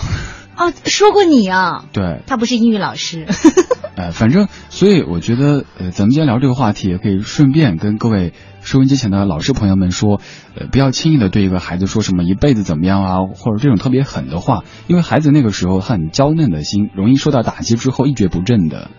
[0.56, 1.84] 哦，说过你啊？
[1.92, 3.26] 对，他不是英语老师。
[3.96, 10.20] 哎，反正，所以我觉得，呃，咱们今天聊这个话题，也可以顺便跟各位收音机前的老师朋友们说，
[10.56, 18.90] 呃，不要轻易的对一个孩子说什么一辈子怎么样啊，或者这种特别狠的话，因为孩子那个时候很娇嫩的心，容易受到打击之后一蹶不振的。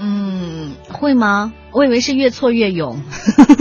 [0.00, 1.52] 嗯，会吗？
[1.70, 3.00] 我以为是越挫越勇。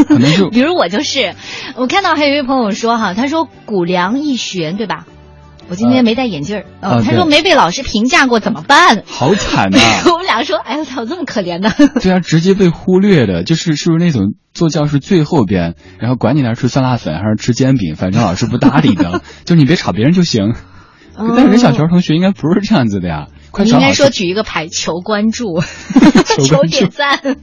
[0.08, 1.36] 可能就， 比如我就是，
[1.76, 5.06] 我看到还有一位朋友说哈，他说谷梁一悬，对吧？
[5.72, 6.66] 我今天没戴眼镜儿，
[7.02, 9.04] 他说没被老师评价过怎么办？
[9.08, 9.80] 好惨呐！
[10.12, 11.72] 我们俩说，哎呀，咋这么可怜呢？
[12.02, 20.54] 对啊，直接被忽略的，就是是不是那种坐教室最后边，然后管你那吃酸辣粉还是吃煎饼，反正老师不搭理的， 就你别吵别人就行。
[21.18, 25.62] 但是任小乔同学应该不是这样子的呀，快应该说举一个牌 求关注，
[26.44, 27.38] 求点赞。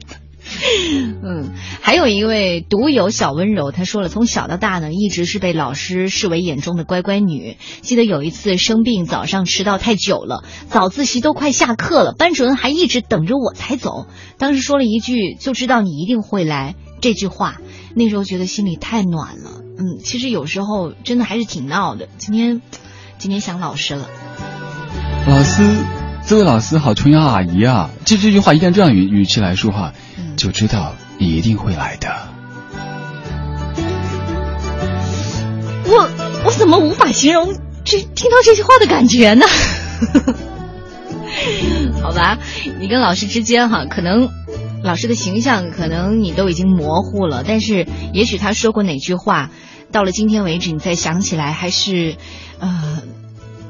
[1.22, 7.57] 嗯，还有一位独有小温柔，他说了，从小到大呢，一直是被老师视为眼中的乖乖女。
[7.80, 14.07] 记得有一次生病，早上迟到太久了，早自习都快下课了，班主任还一直等着我才走。
[14.38, 17.61] 当时说了一句“就知道你一定会来”这句话，
[17.94, 19.62] 那时候觉得心里太暖了。
[19.78, 22.09] 嗯，其实有时候真的还是挺闹的。
[22.16, 22.62] 今天，
[23.18, 24.09] 今天想老师了，
[25.28, 25.62] 老师，
[26.26, 29.92] 这位老师好，琼瑶阿姨啊，这这句话一定要这样语语气来说哈。
[30.39, 32.28] 就知道你一定会来的。
[35.84, 36.09] 我
[36.47, 37.53] 我怎么无法形容
[37.84, 39.45] 这听到这句话的感觉呢？
[42.01, 42.39] 好吧，
[42.78, 44.28] 你跟老师之间哈，可能
[44.82, 49.51] 老师的形象可能你都已经模糊了，但是也许他说过哪句话，
[49.91, 52.14] 到了今天为止，你再想起来还是
[52.61, 53.03] 呃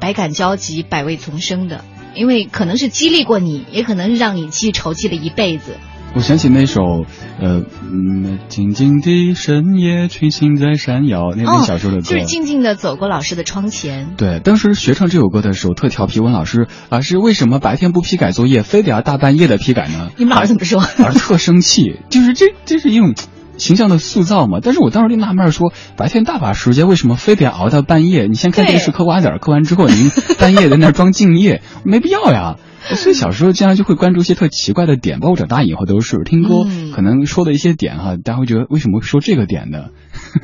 [0.00, 1.82] 百感交集、百味丛生的，
[2.14, 5.78] 因为可能是激励过你，也可能让你记仇记了一辈子。
[6.14, 7.04] 我想起那首，
[7.40, 14.14] 呃，嗯，静静的深夜，群星在闪耀，那本小时候的歌，就是静静的走过老师的窗前。
[14.16, 20.10] 对，当时学唱这首歌的时候，特调皮，问老师，老师为什么白天不批改作业，非得要大半夜的批改呢？
[20.16, 20.82] 你们老师怎么说？
[20.98, 23.14] 老师特生气，就是这，这是一种
[23.58, 24.60] 形象的塑造嘛。
[24.62, 28.26] 但是我当时就纳闷说，白天大把时间，为什么非得要熬到半夜？
[28.26, 32.56] 你先看电视嗑瓜子儿，嗑完之后您 半夜在那装敬业， 没必要呀。
[32.94, 39.88] 所以小时候经常就会关注一些特奇怪的点，包括长大以后都是听歌，可能说的一些点哈，大家会觉得为什么会说这个点呢？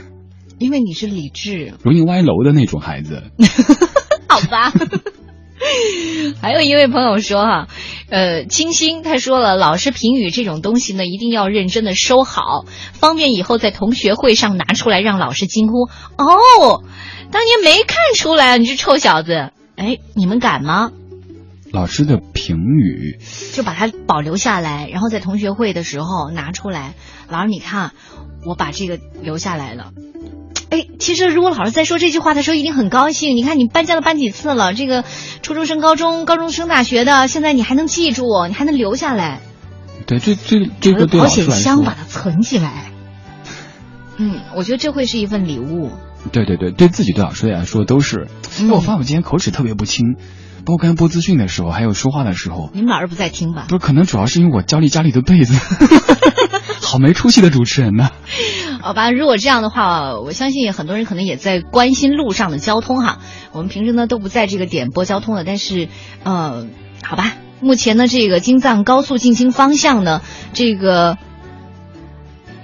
[0.59, 3.23] 因为你是理智，容易歪楼的那种孩子。
[4.29, 4.73] 好吧。
[6.41, 7.69] 还有一位朋友说哈，
[8.11, 15.85] 呃，清新他说了，老师评语这种东西呢，一定要认真的收好，方便以后在同学会上拿出来让老师惊呼。
[16.17, 16.85] 哦，
[17.31, 19.51] 当年没看出来啊，你这臭小子！
[19.77, 20.93] 哎，你们敢吗？
[21.73, 23.19] 老师的评语，
[23.53, 26.95] 就把它保留下来，然后在同学会的时候拿出来。
[27.29, 27.91] 老师，你看，
[28.47, 29.91] 我把这个留下来了。
[30.75, 33.37] 哎，其实如果老师在说这句话的时候，一定很高兴。
[33.37, 34.75] 你看，你搬家了搬几次了？
[34.75, 35.05] 这个
[35.41, 39.41] 初中升高中，高中升大学的，现在你还能记住，你还能留下来。
[40.07, 42.91] 对，这这这个对保险箱把它存起来。
[44.16, 45.93] 嗯，我觉得这会是一份礼物。
[46.33, 48.27] 对对对，对自己对老师来说都是。
[48.59, 50.16] 那我发现我今天口齿特别不清，
[50.64, 52.70] 包括刚才播资讯的时候，还有说话的时候。
[52.72, 53.66] 你们老师不在听吧？
[53.68, 55.55] 不是，可能主要是因为我焦虑家里的被子。
[56.85, 58.11] 好没出息的主持人呢。
[58.80, 63.18] 好吧，如果这样的话，我相信很多人可能也在关心路上的交通哈。
[63.53, 65.89] 我们平时呢都不在这个点播交通了，但是
[66.22, 66.66] 呃，
[67.03, 70.20] 好吧，目前呢这个京藏高速进京方向呢
[70.53, 71.16] 这个。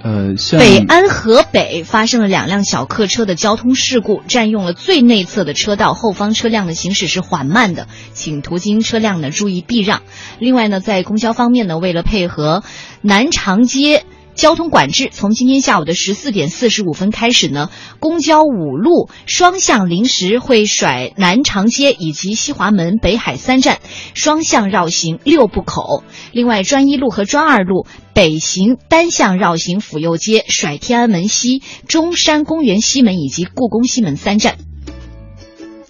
[0.03, 10.01] 呃，北安河北发生了两辆小客车的交通事故，占用了最内侧的车道，后方车辆的行驶是缓慢的，请途经车辆呢注意避让。
[10.39, 12.63] 另外呢，在公交方面呢，为了配合
[13.03, 14.03] 南长街。
[14.35, 17.69] 交通管制从今天下午的十四点四十五分开始呢，
[17.99, 23.79] 公交五路双向临时会甩南长街以及西华门、北海三站，
[24.13, 26.03] 双向绕行六部口。
[26.31, 34.57] 另外，专一路和专二路北行单向绕行府右街、甩天安门西、中山公园西门以及故宫西门三站。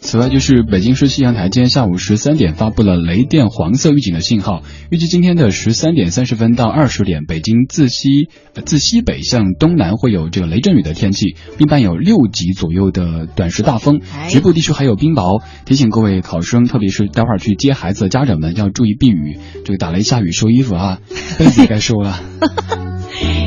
[0.03, 8.27] 此外，就是北京市气象台今天下午十三点发布了雷电黄色预警的信号，预计今天的十三点三十分到二十点，北京自西
[8.65, 15.43] 自西北向东南会有这个雷阵雨的天气，并伴有六级左右的短时大风，局部地区还有冰雹。
[15.65, 20.97] 提醒各位考生，特别是待会儿去接孩子的家长们要注意避雨，这个打雷下雨收衣服啊，
[21.37, 22.19] 被子该收了。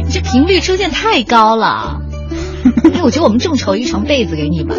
[0.05, 2.14] 你 这频率出现太高了。
[2.95, 4.75] 哎，我觉得我们众筹一床被子给你吧，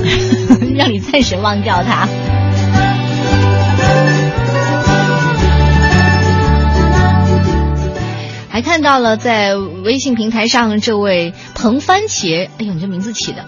[0.75, 2.07] 让你暂时忘掉他。
[8.49, 13.45] 还看到了在微信平台上这位彭番茄，哎呦，你这名字起的，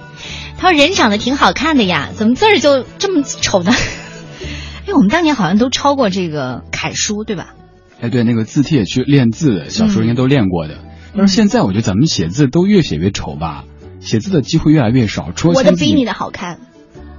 [0.58, 3.72] 他说人长得挺好看的呀，怎么字儿就这么丑呢？
[4.86, 7.56] 哎，我们当年好像都抄过这个楷书，对吧？
[8.02, 10.78] 哎，对，那个字帖去练字的，小时候应该都练过的。
[11.16, 13.64] 但是现在我觉得咱们写字都越写越丑吧。
[14.08, 16.60] 写字的机会越来越少，我的比你的好看，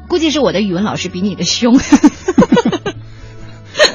[0.09, 1.79] 估计是我的语文老师比你的凶。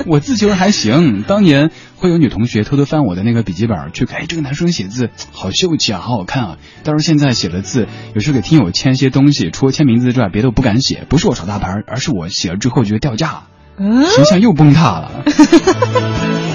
[0.05, 6.57] 我字其实还行，当年会有女同学偷偷翻我的那个笔记本去看，哎，这个男生写字好秀气啊，好好看啊。
[6.83, 11.05] 但是现在写了字，有时候给听友签些东西，除了签名字之外，别的我不敢写。
[11.09, 15.23] 不是我耍大牌，而是我写了之后觉得掉价，形象又崩塌了。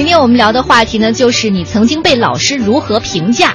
[0.00, 3.54] 今天我们聊的话题呢，就是你曾经被老师如何评价？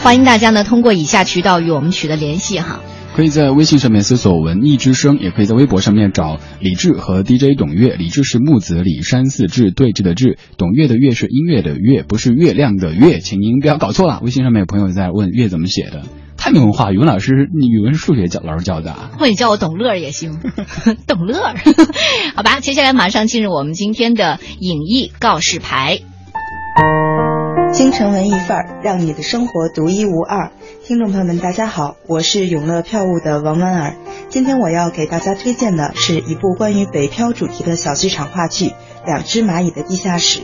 [0.00, 2.78] 欢迎大家呢通过以下渠道与我们取得联系哈。
[3.16, 7.96] 可以在微信上面搜索“文艺之声”，也可以在微博上面找李志和 DJ 董月。
[7.96, 14.20] 李志是木子李山四志对峙的志，董月的月是音乐的月，不是月亮的月，请您不要搞错了。
[14.22, 16.02] 微信上面有朋友在问月怎么写的。
[16.44, 19.12] 太没文化，语文老师，你语文、数学教老师教的啊？
[19.18, 20.40] 或者叫我董乐也行，
[21.08, 21.40] 董乐，
[22.36, 22.60] 好吧。
[22.60, 26.00] 接下来马上进入我们今天的影艺告示牌。
[27.72, 30.52] 京城文艺范儿，让你的生活独一无二。
[30.84, 33.96] 听众朋友们，大家好，我是永乐票务的王婉儿。
[34.28, 38.66] 今天我要给大家推荐的是一部关于北漂主题的小剧场话剧
[39.06, 40.40] 《两只蚂蚁的地下室》。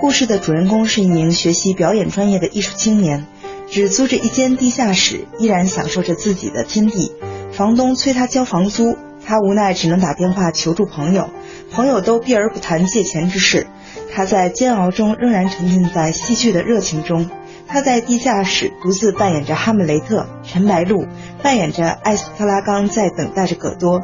[0.00, 3.26] 故事的主人公是一名学习表演专业的艺术青年。
[3.72, 7.10] 只租着一间地下室，依然享受着自己的天地。
[7.52, 11.30] 房东催他交房租，他无奈只能打电话求助朋友，
[11.72, 13.66] 朋友都避而不谈借钱之事。
[14.14, 17.30] 他在煎熬中仍然沉浸在戏剧的热情中。
[17.66, 21.06] 他在地下室独自扮演着哈姆雷特，陈白露
[21.42, 24.02] 扮演着艾斯特拉冈，在等待着葛多。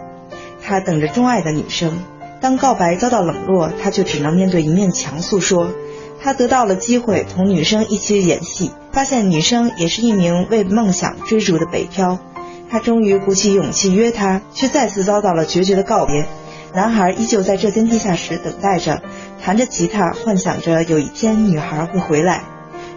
[0.64, 1.98] 他等着钟爱的女生，
[2.40, 5.70] 当告白遭到冷落，他就只能面对一面墙诉说。
[6.20, 12.18] 他得到了机会同女生一起演戏，发现女生也是一名为梦想追逐的北漂。
[12.70, 16.26] 他终于鼓起勇气约她，却再次遭到了决绝的告别。
[16.74, 19.00] 男孩依旧在这间地下室等待着，
[19.42, 22.44] 弹着吉他，幻想着有一天女孩会回来。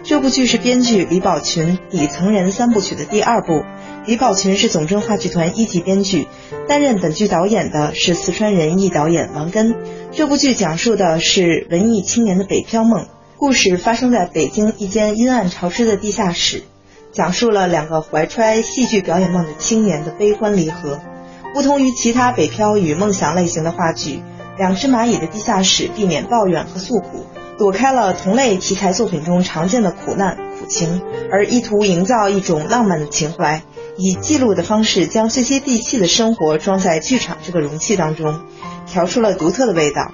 [0.02, 3.62] 这部剧是编剧李宝群《底层人》三部曲的第二部。
[4.04, 6.26] 李宝群是总政话剧团一级编剧，
[6.68, 9.76] 担任本剧导演的是四川人艺导演王根。
[10.14, 13.06] 这部剧讲述的是文艺青年的北漂梦，
[13.38, 16.64] 故事发生在北京一间阴暗潮湿的地下室，
[17.12, 21.00] 讲述了两个怀揣戏剧表演梦的青年的悲欢离合。
[21.54, 24.16] 不同于其他北漂与梦想类型的话剧，
[24.58, 27.24] 《两只蚂蚁的地下室》避免抱怨和诉苦，
[27.56, 31.00] 躲开了同类题材作品中常见的苦难苦情，
[31.30, 33.62] 而意图营造一种浪漫的情怀。
[33.96, 38.40] 以记录的方式将最接地气的生活装在剧场这个容器当中，
[38.86, 40.10] 调出了独特的味道。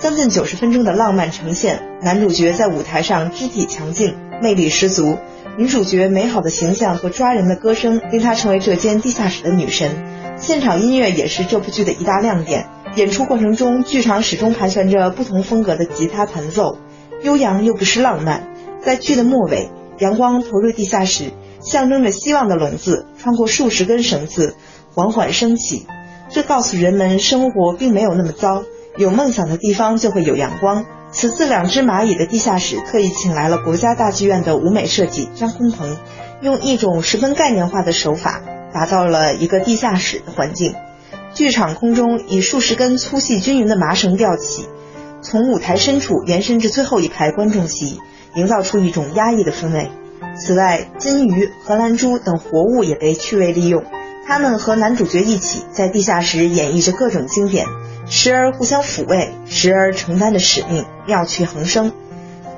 [0.00, 5.18] 将近九十分钟的浪漫呈现，男主角在舞台上肢体强劲，魅力十足；
[5.58, 10.04] 女主角美好的形象和抓人的歌声，令她成为这间地下室的女神。
[10.36, 12.66] 现场音乐也是这部剧的一大亮点。
[12.96, 16.78] 演出过程中，剧场始终盘旋着不同风格的吉他弹奏，
[17.22, 18.48] 悠扬又不失浪漫。
[18.82, 21.30] 在剧的末尾，阳光投入地下室，
[21.60, 24.54] 象征着希望的笼子穿过数十根绳子，
[24.94, 25.86] 缓缓升起。
[26.30, 28.62] 这告诉人们，生活并没有那么糟。
[28.96, 30.84] 有梦想的地方就会有阳光。
[31.12, 35.96] 此次两只蚂蚁的地下室特意请来了国家大剧院的舞美设计张坤鹏，
[36.40, 38.42] 用一种十分概念化的手法
[38.72, 40.74] 打造了一个地下室的环境。
[41.34, 44.68] 剧场空中以数十根粗细均匀的麻绳吊起，
[45.22, 48.00] 从舞台深处延伸至最后一排观众席，
[48.34, 49.90] 营造出一种压抑的氛围。
[50.36, 53.84] 此外，金鱼、荷兰猪等活物也被趣味利用，
[54.26, 57.66] 它们和男主角一起在地下室演绎着各种经典。
[58.06, 61.92] 时而互相抚慰，时而承担着使命，妙趣横生。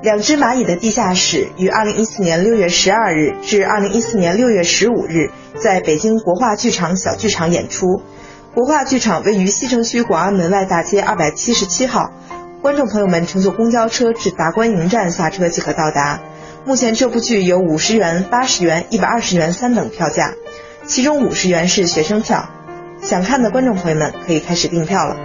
[0.00, 8.02] 两只蚂蚁的地下室于二零一四年六月十二日至二零一四年六月十五日在北京国画剧场小剧场演出。
[8.54, 12.10] 国画剧场位于西城区广安门外大街二百七十七号，
[12.62, 16.20] 观众朋友们乘坐公交车至达官营站下车即可到达。
[16.64, 20.34] 目前这部剧有五十元、八十元、一百二十元三等票价，
[20.86, 22.48] 其中五十元是学生票。
[23.00, 25.16] 想看的观众朋友们可以开始订票了。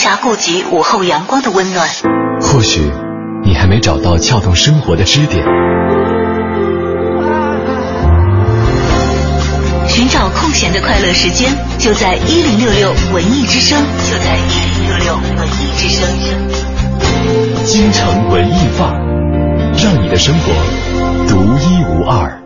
[0.00, 1.86] 你无暇顾及午后阳光的温暖，
[2.40, 2.80] 或许
[3.44, 5.44] 你还没找到撬动生活的支点。
[9.86, 13.78] 寻找空闲的快乐时间，就在一零六六文艺之声，
[14.10, 16.08] 就在一零六六文艺之声。
[17.64, 18.96] 京城文艺范儿，
[19.76, 20.50] 让你的生活
[21.28, 22.40] 独一无二。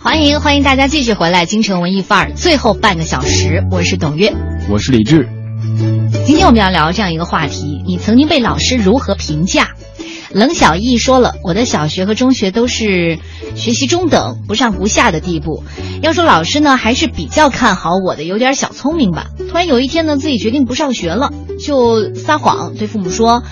[0.00, 4.32] 欢迎欢迎大家继续回来，京城文艺范儿最后半个小时，我是董月。
[4.66, 5.28] 我是李志，
[6.26, 9.72] 今天我们要聊这样一个话题：你曾经被老师如何评价？
[10.32, 13.18] 冷小艺说了，我的小学和中学都是
[13.54, 15.62] 学习中等，不上不下的地步。
[16.02, 19.26] 要说老师呢，还是比较看好我的，有点小聪明吧。
[19.50, 21.30] 突然有一天呢，自己决定不上学了，
[21.62, 23.44] 就撒谎对父母说。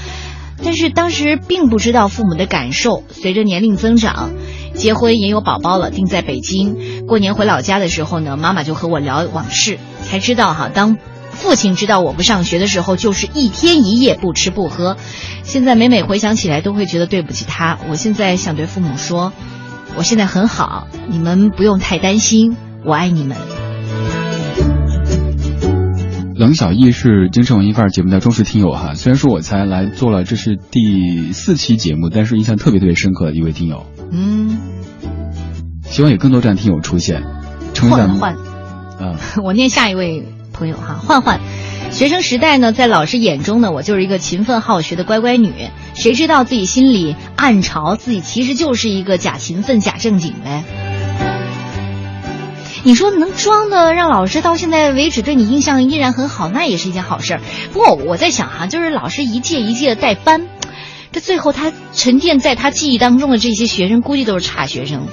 [0.64, 3.02] 但是当时并不知道父母的感受。
[3.10, 4.30] 随着年龄增长，
[4.74, 7.06] 结婚也有宝宝了，定在北京。
[7.06, 9.78] 过年回老家的时候呢，妈妈就和我聊往事。
[10.02, 10.98] 才知道哈，当
[11.30, 14.96] 父亲知道我不上学的时候，就是一天一夜不吃不喝。
[15.42, 17.78] 现在每每回想起来，都会觉得对不起他。
[17.88, 19.32] 我现在想对父母说，
[19.96, 23.36] 我现在很好，你们不用太担心，我爱你们。
[26.34, 33.86] 冷小艺是京城文艺范儿节目的忠实听友哈，虽然说我才来做了这是第四期节目，但是印象特别特别深刻的一位听友。
[34.10, 34.58] 嗯，
[35.84, 37.22] 希望有更多这样听友出现，
[37.74, 38.51] 成为咱们。
[39.42, 41.40] 我念下一位朋友哈，焕焕，
[41.90, 45.52] 学生时代呢，在老师眼中呢，我就是一个勤奋好学的乖乖女。
[45.94, 50.64] 谁知道自己心里暗嘲自己其实就是一个假勤奋、假正经呗。
[52.84, 57.40] 你说能装的让老师到现在为止对你印象依然很好，那也是一件好事儿。
[57.72, 60.48] 不过我在想哈、就是老师一届一届的带班，
[61.12, 65.06] 这最后他沉淀在他记忆当中的这些学生，估计都是差学生，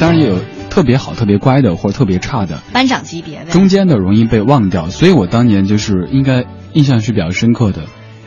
[0.00, 0.36] 当然也有
[0.76, 3.50] 特别好、特别乖的，或者特别差的，班长级别的。
[3.50, 4.90] 中间的容易被忘掉。
[4.90, 7.84] 所以我当年就是应该印象是比较深刻的。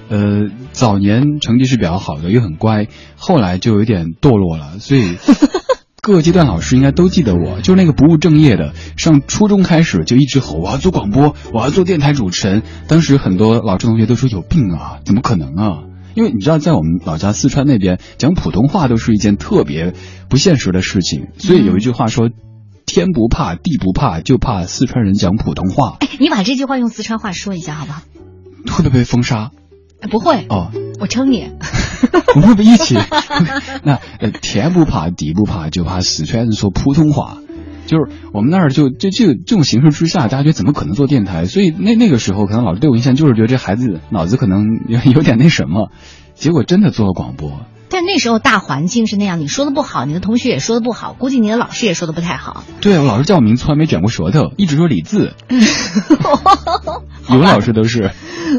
[0.10, 5.18] 呃，早年成绩是比较好的，又很乖，后来就有点堕落了，所以。
[6.02, 8.74] 各个阶段老师应该都记得我，就是那个不务正业的。
[8.98, 12.64] 上初中开始就一直吼我要做广播，我要做电台主持人。
[12.88, 15.84] 当时很多老师同学都说有病啊，怎么可能啊？
[16.16, 19.94] 因为你知道，在我们老家四川那边讲普通话都是一件特别
[20.30, 22.30] 不现实的事情，所以有一句话说
[22.86, 25.98] ：“天不怕地不怕，就怕四川人讲普通话。
[26.00, 28.02] 哎，你把这句话用四川话说一下好不好？”
[28.70, 29.52] 会不会被封杀？
[30.10, 31.50] 不会哦，我撑你。
[32.36, 32.96] 我们会不会一起？
[33.84, 37.38] 那呃，天不怕地不怕，就怕四川人说普通话。
[37.90, 41.46] 就是我们那儿就就这个这种形式之下，大家觉得怎么可能做电台？
[41.46, 45.90] 所以那那个时候，可能老师对我印象就是觉得这孩子脑子可能有有点那什么。
[46.36, 47.62] 结果真的做了广播。
[47.92, 52.64] 但那时候大环境是那样，你说的不好，你的同学也说的不好，估计你的老师也说的不太好。
[52.82, 55.34] 对，我老师叫我名字从来没卷过舌头，一直说李字。
[55.50, 58.12] 语文老师都是。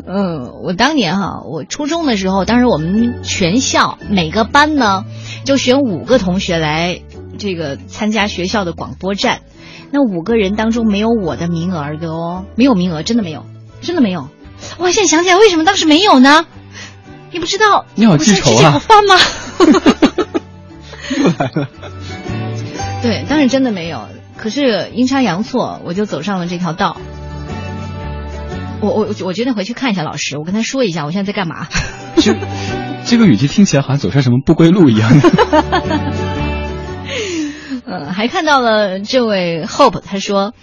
[0.07, 5.05] 嗯，我当年哈，我初中的时候，当时我们全校每个班呢，
[5.45, 7.01] 就选五个同学来
[7.41, 9.41] 这个参加学校的广播站。
[9.91, 13.45] 那五个人当中没有我的名额的哦，没有名额，真的没有，
[13.81, 14.29] 真的没有。
[14.79, 16.47] 我，现在想起来，为什么当时没有呢？
[17.33, 17.87] 你不知道？
[17.97, 18.79] 你好记仇啊！
[18.79, 19.17] 饭吗？
[21.19, 21.69] 又来了。
[23.03, 24.07] 对，当时真的没有。
[24.37, 26.97] 可是阴差阳错，我就走上了这条道。
[28.81, 31.67] 我我我决定回去看一下老师，我跟他说一下我现在在干嘛。
[32.17, 32.37] 这
[33.05, 35.31] 这个语气听起来好像走上什么不归路一样的。
[37.91, 40.55] 嗯，还看到了这位 Hope，他说。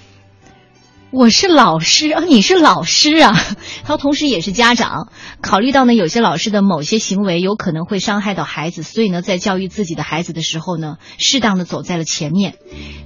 [1.09, 3.33] 我是老师啊，你是老师啊，
[3.85, 5.09] 他同时也是家长。
[5.41, 12.55] 考虑到呢，有些老师的某些行为有可能会伤害到孩子，所以呢，在教育自己的孩子的时候呢，适当的走在了前面。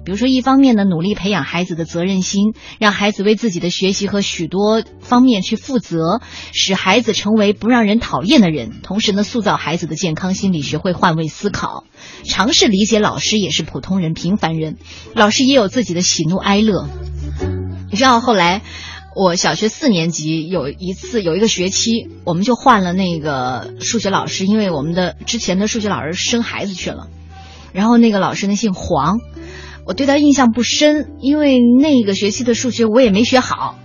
[0.03, 6.21] 比如说，一方面呢，努力培养孩子的责任心，让孩子为自己的学习和许多方面去负责，
[6.53, 11.83] 使孩子成为不让人讨厌的人；同时呢，塑造孩子的健康心理，学会换位思考，
[12.23, 14.77] 尝试理解老师也是普通人、平凡人，
[15.13, 16.89] 老师也有自己的喜怒哀乐。
[17.89, 18.61] 你知道后来，
[19.15, 27.07] 我小学四年级有一次有一个学期，我们就换了那个数学老师，因为我们的之前的数学老师生孩子去了，
[27.73, 29.19] 然后那个老师呢姓黄，
[29.85, 33.77] 我对他印象不深，因为那个学期的数学我也没学好。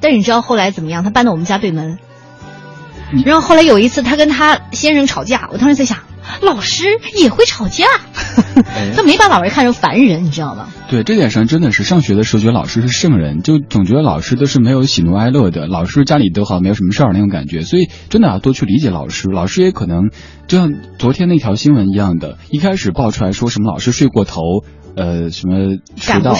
[0.00, 1.04] 但是你知道后来怎么样？
[1.04, 1.98] 他搬到我们家对门，
[3.24, 5.98] 然后后来有一次他跟他先生吵架，我当时在想。
[6.40, 6.84] 老师
[7.16, 7.84] 也会吵架，
[8.96, 10.68] 他没把老师看成凡人，你知道吗？
[10.88, 19.28] 对，这点上真的是上学的时候觉得老师是圣人，就总觉得老师都是没有喜怒哀乐的，老师家里都好没有什么事儿那种感觉，所以真的要多去理解老师。
[19.28, 20.10] 老师也可能
[20.46, 24.40] 就像昨天那条新闻一样的，一开始爆出来说什么老师睡过头。
[24.94, 26.36] 呃，什么迟到？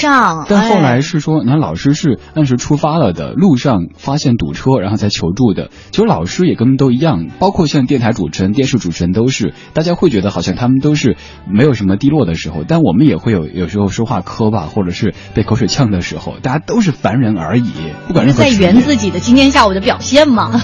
[0.46, 5.70] 但后来是说，你看老师是按时出发了的，路上发现堵车，然后才求助的。
[5.90, 11.16] 其实老师也跟都一样，包括像电台主持人、电视主持人都是，大家会觉得好像他们都是
[11.48, 17.70] 没有什么低落的时候，但我们也会有有时候说话磕巴，或者是被口水呛的时候，大家都是凡人而已，
[18.06, 18.42] 不管任何。
[18.42, 20.50] 在圆自己的今天下午的表现吗？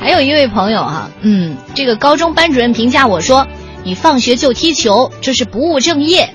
[0.00, 3.46] 还有一位朋友哈，嗯，这个高中班主任评价我说。
[3.82, 6.34] 你放学就踢球，这是不务正业。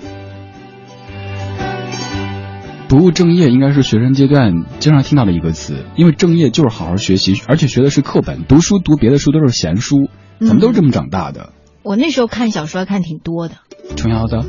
[2.87, 10.09] 不务正业应该是学生阶段经常听到的一个词，因为正业就是好好学习，而且学的是课本，读书读别的书都是闲书，
[10.39, 11.53] 咱们都是这么长大的。
[11.83, 13.55] 我那时候看小说还看挺多的，
[13.95, 14.43] 琼瑶的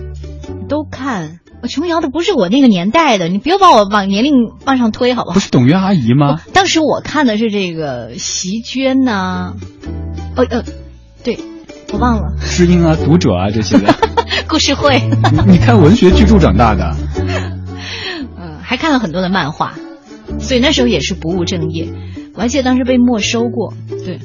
[0.69, 1.41] 都看。
[1.69, 4.35] 琼瑶的不是我那个年代的，你不要把我往年龄
[4.67, 5.35] 往上推，好不好？
[5.35, 6.41] 不是董月阿姨吗？
[6.53, 9.55] 当时我看的是这个席绢呐，
[10.37, 10.63] 哦呃，
[11.25, 11.39] 对。
[11.93, 13.95] 我忘了，知音啊，读者啊这些的，
[14.49, 15.01] 故事会。
[15.47, 16.97] 你看文学巨著长大的，
[18.37, 19.75] 嗯， 还看了很多的漫画，
[20.41, 21.89] 所以那时候也是不务正业。
[22.35, 23.73] 我还记得当时被没收过。
[23.89, 24.19] 对，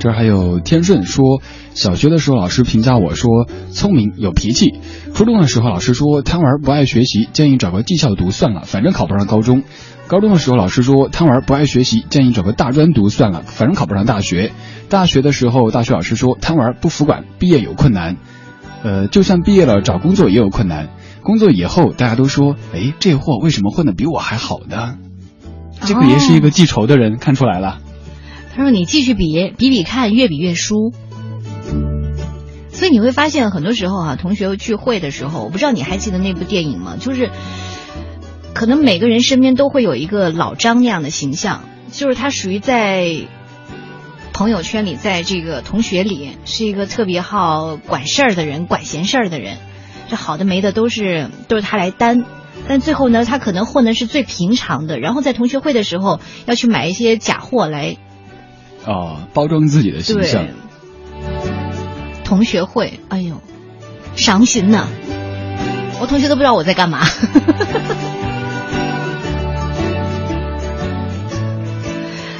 [0.00, 1.42] 这还有天顺说，
[1.74, 4.80] 小学的时候老师评价我说聪明有脾气，
[5.12, 9.62] 初中的时候老师说贪玩不爱学习，建议找个技校读算了，反正考不上高中。
[10.06, 14.52] 高中的时候老师说贪玩不爱学习，建议找个大专读算了，反正考不上大学。
[14.88, 18.16] 大学的时候，大学老师说贪玩不服管，毕业有困难。
[18.82, 20.88] 呃，就算毕业了找工作也有困难，
[21.22, 24.96] 工作以后大家都说，哎，这货为什么混得比我还好呢？
[25.82, 27.80] 这个也是一个记仇的人，看出来了。
[28.54, 30.92] 他说：“你继续比比比看，越比越输。”
[32.72, 36.96] 所以你会发现，很多时候啊，同学聚会的时候，我不知道你还记得那部电影吗？
[36.98, 37.30] 就是
[38.54, 43.26] 可能每个人身边都会有一个老张那样的形象，就是他属于在
[44.32, 49.58] 朋友圈里，在这个同学里是一个特别好管事儿的人，管闲事儿的人。
[50.08, 52.24] 这好的没的都是都是他来担，
[52.66, 57.96] 但最后呢，他可能混的是最平常的，然后在同学会的时候要去买一些假货来
[58.86, 60.46] 哦，包装自己的形象。
[62.24, 63.42] 同学会，哎呦，
[64.16, 64.86] 伤心呐！
[66.00, 67.04] 我同学都不知道我在干嘛。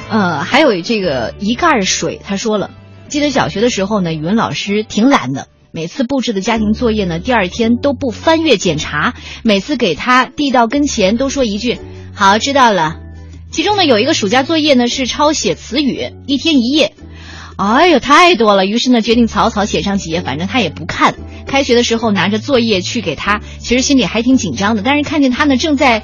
[0.09, 2.71] 呃，还有这个一盖水，他说了，
[3.07, 9.13] 记得小学的时候呢，语文老师挺懒的，每次布置的家庭作业呢，第二天都不翻阅检查，
[9.43, 11.79] 每次给他递到跟前都说一句
[12.15, 12.97] “好，知道了”。
[13.51, 16.93] 其中呢，有一个暑假作业呢是抄写词语，一天一页。
[17.57, 18.65] 哎呦，太多了！
[18.65, 21.15] 于是呢，决定草草写上几页，反正他也不看。
[21.45, 24.81] 开学的时候拿着作业去给他，其实心里还挺紧张的。
[24.81, 26.03] 但是看见他呢正在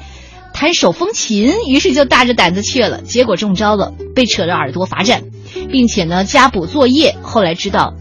[0.52, 3.00] 弹手风琴，于是就大着胆子去了。
[3.00, 5.24] 结果中招了，被扯着耳朵罚站，
[5.72, 7.16] 并且呢加补作业。
[7.22, 7.94] 后来知道，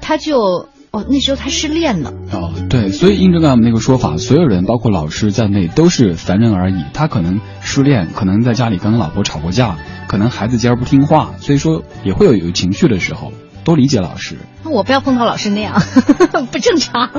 [0.00, 0.68] 他就。
[0.92, 2.12] 哦，那时候他失恋了。
[2.32, 6.74] 哦，对，所以印证了我们那个说法，所有人，包括老师在内，都是凡人而已。
[6.92, 13.32] 他可能失恋，可能在家里跟老婆吵过架，可能孩子今儿不听话，所以说也会有有情绪的时候，
[13.64, 14.36] 多理解老师。
[14.64, 15.80] 那我不要碰到老师那样，
[16.52, 17.10] 不正常。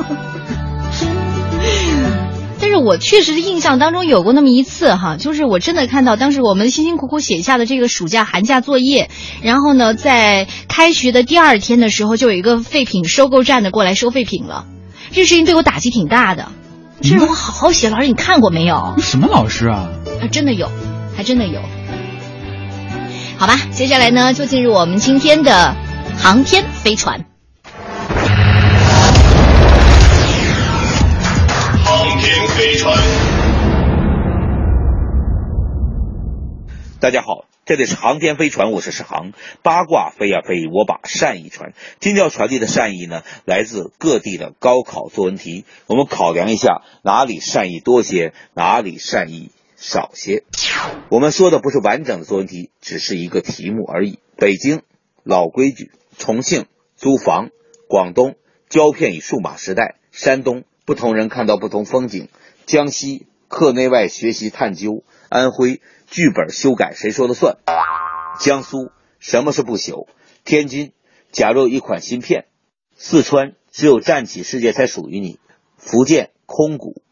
[2.60, 9.10] 但是我确实印象当中有过那么一次哈，就是我真的看到当时我们辛辛苦苦写下的这个暑假寒假作业，
[9.42, 14.66] 然后呢，在开学的第二天的时候，就有一个废品收购站的过来收废品了，
[15.12, 16.52] 这事情对我打击挺大的。
[17.04, 18.96] 是我好好写，老师你看过没有？
[19.00, 19.90] 什么老师啊？
[20.22, 20.72] 还真的有，
[21.18, 21.60] 还真的有。
[23.38, 25.76] 好吧，接下来呢，就进入我们今天的
[26.18, 27.26] 航天飞船。
[31.84, 32.98] 航天飞船，
[37.02, 39.32] 大家好，这里是航天飞船，我是史航。
[39.62, 41.72] 八卦飞呀飞，我把善意传。
[42.02, 45.64] 今天要传递的善意呢，来自各地的高考作文题。
[45.88, 50.44] 我们考量一下，哪里善意多些，哪里善意少些。
[51.08, 54.20] 我们说的不是完整的作文题，只是一个题目而已。
[54.36, 54.82] 北京
[55.24, 56.66] 老规矩，重庆
[56.98, 57.48] 租房，
[57.88, 58.36] 广东
[58.68, 60.66] 胶片与数码时代，山东。
[60.86, 62.28] 不同人看到不同风景。
[62.66, 65.04] 江西课内外学习探究。
[65.30, 67.58] 安徽剧本修改谁说了算？
[68.40, 68.90] 江苏
[69.20, 70.08] 什么是不朽？
[70.44, 70.92] 天津
[71.32, 72.46] 假如一款芯片。
[72.96, 75.40] 四川只有站起世界才属于你。
[75.78, 77.04] 福建空谷。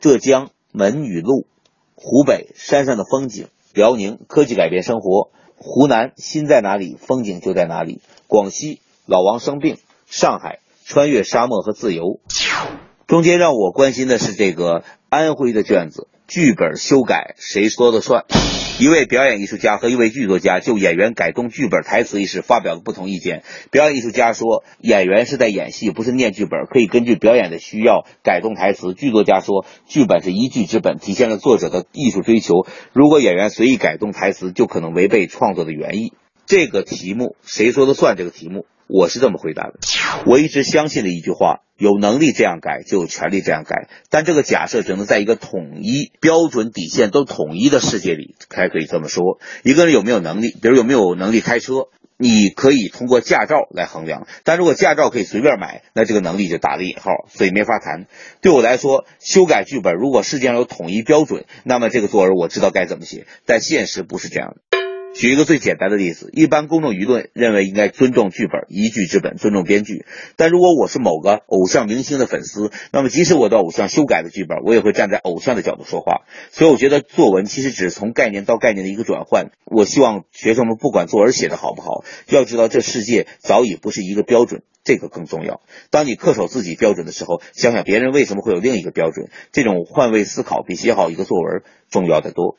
[0.00, 1.46] 浙江门与路。
[1.94, 3.46] 湖北山上的风景。
[3.72, 5.30] 辽宁科技改变生活。
[5.54, 8.02] 湖南心在哪里，风景就在哪里。
[8.26, 9.78] 广西老王生病。
[10.06, 12.18] 上海穿越沙漠和自由。
[13.06, 18.26] 中间让我关心的是这个安徽的卷子，剧本修改谁说了算？
[18.78, 23.42] 一位表演艺术家和一位剧作家就演员改动剧本台词一事发表了不同意见。
[23.72, 28.94] 表演艺术家说，演员是在演戏，不是念剧本，可以根据表演的需要改动台词。
[28.94, 32.64] 剧作家说，剧本是一剧之本，体现了作者的艺术追求。
[32.92, 36.12] 如果演员随意改动台词，就可能违背创作的原意。
[36.46, 38.14] 这个题目谁说了算？
[38.16, 38.64] 这个题目。
[38.92, 39.74] 我是这么回答的，
[40.26, 43.88] 我一直相信的一句话：有能力这样改，就有权利这样改。
[44.10, 49.38] 但这个假设只能在一个统一标准底线都统一的世界里才可以这么说。
[49.62, 51.86] 一个人有没有能力，比如有没有能力开车，
[52.16, 54.26] 你可以通过驾照来衡量。
[54.42, 58.06] 但如果驾照可以随便买，那这个能力就打了引号，所以没法谈。
[58.40, 63.26] 对我来说，修改剧本，如果世界上有统一标准，那么这个作文我知道该怎么写。
[63.46, 64.69] 但现实不是这样的。
[65.12, 70.06] 举一个最简单的例子，一般公众舆论认为应该尊重剧本，一剧之本，尊重编剧。
[70.36, 76.22] 但如果我是某个偶像明星的粉丝，那么即使我的偶像修改了剧本，我也会站在偶像的角度说话。
[76.52, 79.50] 所以我觉得作文其实只是从概念到概念的一个转换。
[79.66, 85.60] 我希望学生们不管作文写的好不好，要知道这世界早已不是一个标准，这个更重要。
[85.90, 92.56] 当你恪守自己标准的时候，想想别人为什么会有另一个标准，这种换位思考比写好一个作文重要的多。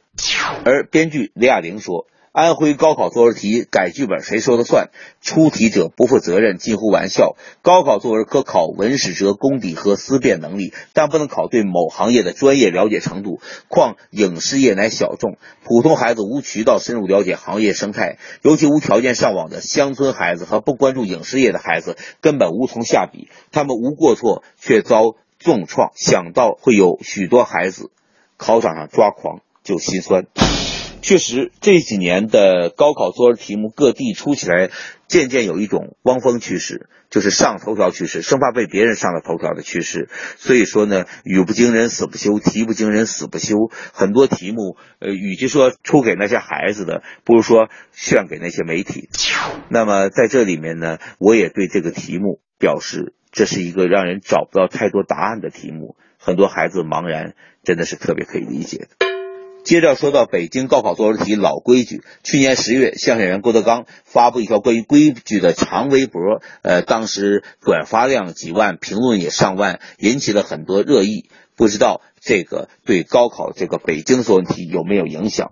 [0.64, 2.08] 而编剧李亚玲说。
[2.34, 4.89] 安徽高考作文题改剧本谁说了算？
[5.21, 7.36] 出题者不负责任，近乎玩笑。
[7.61, 13.41] 高考作文可考文史哲功底和思辨能力，但不能考对某行业的专业了解程度。
[13.67, 23.27] 况影视业乃小众，普通孩子无渠道深入了解行业生态，尤其无条件上网的乡村孩子和不关注影视业的孩子根本无从下笔。
[23.51, 25.91] 他们无过错，却遭重创。
[25.95, 27.91] 想到会有许多孩子
[28.38, 30.27] 考场上抓狂，就心酸。
[31.02, 34.70] 确实，这几年的高考作文题目各地出起来，
[35.08, 40.10] 渐渐有一种汪峰趋势，就是上头条趋势，生怕被别人上了头条的趋势。
[40.38, 43.56] 所以说呢，语不惊人死不休，题不惊人死不休。
[43.93, 49.10] 很多题目，呃，与其说出给那些孩子的，不如说炫给那些媒体。
[49.70, 57.34] 那么在这里面呢，我也对这个题目表示，这是一个让人找不到太多答案的题目，很多孩子茫然，
[57.64, 59.11] 真的是特别可以理解的。
[59.64, 71.30] 接着说到北京高考作文题老规矩，去年十月，相声演员郭德纲发布一条关于规矩的长微博，呃，当时转发量几万，评论也上万，引起了很多热议。
[71.55, 75.51] 不知道这个对高考这个北京作文题有没有影响？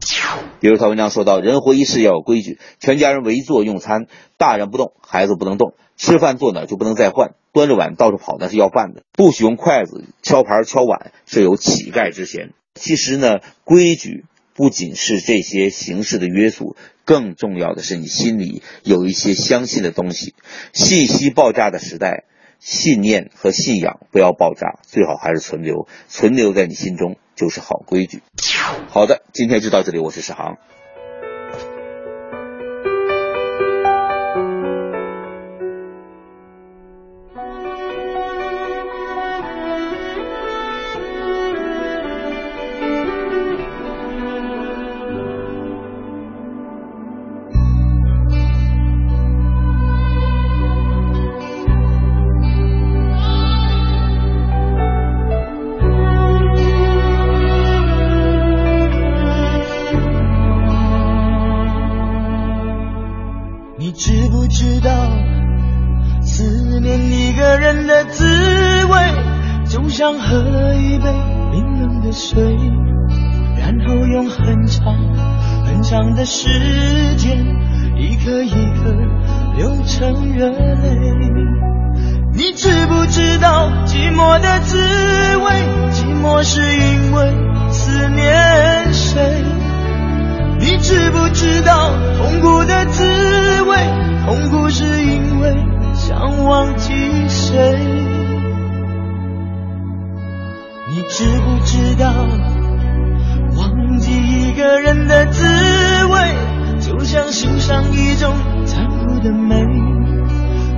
[0.59, 4.07] 比如他文章说到，人活一世要有规矩，全家人围坐用餐，
[4.37, 12.53] 大人不动，孩子不能动，吃饭坐哪就不能再换，端着碗到处跑那是要饭的，不许用筷子敲盘敲碗，是有乞丐之嫌。
[12.79, 14.25] 其实呢，规矩
[14.55, 20.33] 不仅是这些形式的约束，更重要的是你心里有一些相信的东西。
[20.73, 22.23] 信息爆炸的时代，
[22.59, 28.21] 信念和信仰不要爆炸，最好还是存留，存留在你心中就是好规矩。
[28.87, 30.57] 好的，今天就到这里，我是史航。
[91.39, 93.01] 知道痛苦的滋
[93.61, 93.77] 味
[94.25, 95.55] 痛苦是因为
[95.93, 96.93] 想忘记
[97.29, 97.77] 谁。
[100.89, 102.11] 你知不知道
[103.57, 105.45] 忘记一个人的滋
[106.07, 106.19] 味
[106.81, 108.35] 就像欣赏一种
[108.65, 109.55] 残酷的美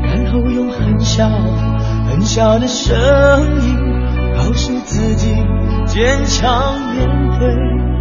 [0.04, 1.28] 然后用很小
[2.08, 2.96] 很小的声
[3.64, 3.80] 音
[4.38, 5.34] 告诉自己
[5.88, 7.08] 坚强面
[7.40, 8.01] 对。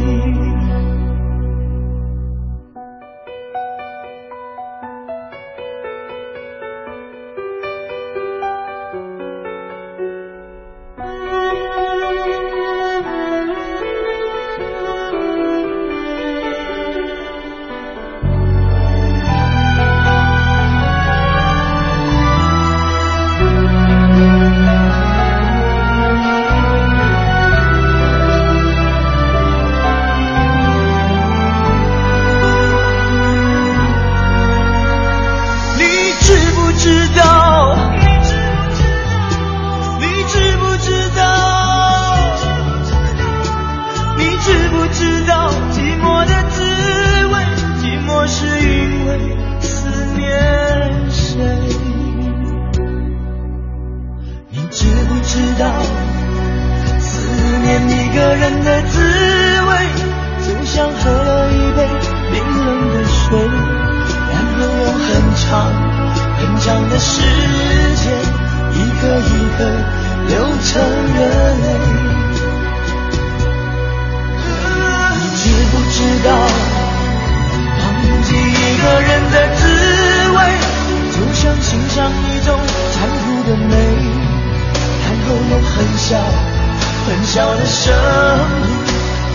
[87.91, 88.71] 声音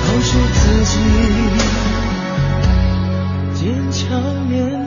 [0.07, 0.93] 告诉自己
[3.55, 4.07] 坚强
[4.47, 4.86] 面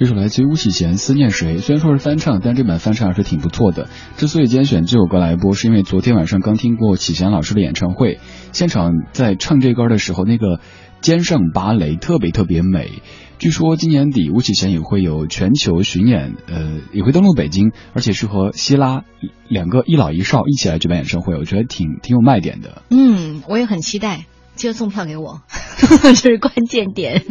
[0.00, 3.90] 这首来自于巫启贤《思念谁》，虽然说是翻唱，但这版翻唱还是挺不错的。
[4.16, 8.18] 之所以今天选这首歌来播，是因为昨天晚上刚听过启贤老师的演唱会，
[8.52, 10.58] 现场在唱这歌的时候，那个
[11.02, 13.02] 肩上芭蕾特别特别美。
[13.38, 19.04] 据说今年底巫启贤也会有全球巡演，呃，也会登陆北京，而且是和希拉
[19.50, 22.80] 两个一老一少一起来举办演唱会，我觉得挺挺有卖点的。
[22.88, 24.24] 嗯，我也很期待，
[24.54, 25.42] 记得送票给我，
[26.00, 27.22] 这是关键点。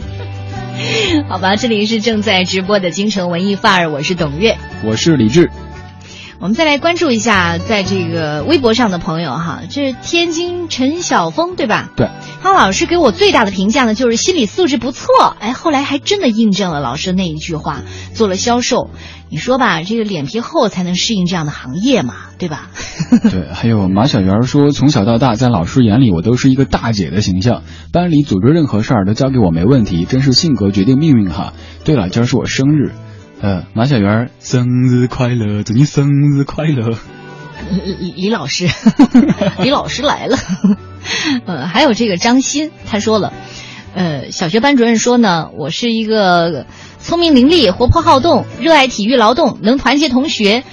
[1.28, 5.50] 好吧，这里是正在直播的京城文艺范儿，我是董月，我是李志。
[6.42, 11.90] 我们再来关注一下，在这个微博上的朋友哈，这是天津陈晓峰对吧？
[11.98, 12.08] 对，
[12.42, 15.36] 他老师给我最大的评价呢，就是心理素质不错。
[15.40, 17.82] 哎，后来还真的印证了老师那一句话，
[18.14, 18.90] 做了销售。
[19.30, 22.70] 你说吧，这个脸皮厚才能适应这样的行业嘛，对吧？
[23.30, 31.52] 对，还有马小圆说，从小到大，在老师眼里，我都是一个大姐的形象，班里组织任何事儿都交给我没问题，真是性格决定命运哈。
[31.84, 32.94] 对了，今儿是我生日。
[33.42, 36.98] 呃，马小圆，生日快乐，祝你生日快乐。
[37.86, 38.68] 李李老师，
[39.64, 40.38] 李老师来了。
[41.46, 43.32] 呃，还有这个张鑫，他说了，
[43.96, 46.66] 呃，小学班主任说呢，我是一个
[47.00, 50.64] 聪明伶俐、活泼好动、热爱体育劳动、能团结同学。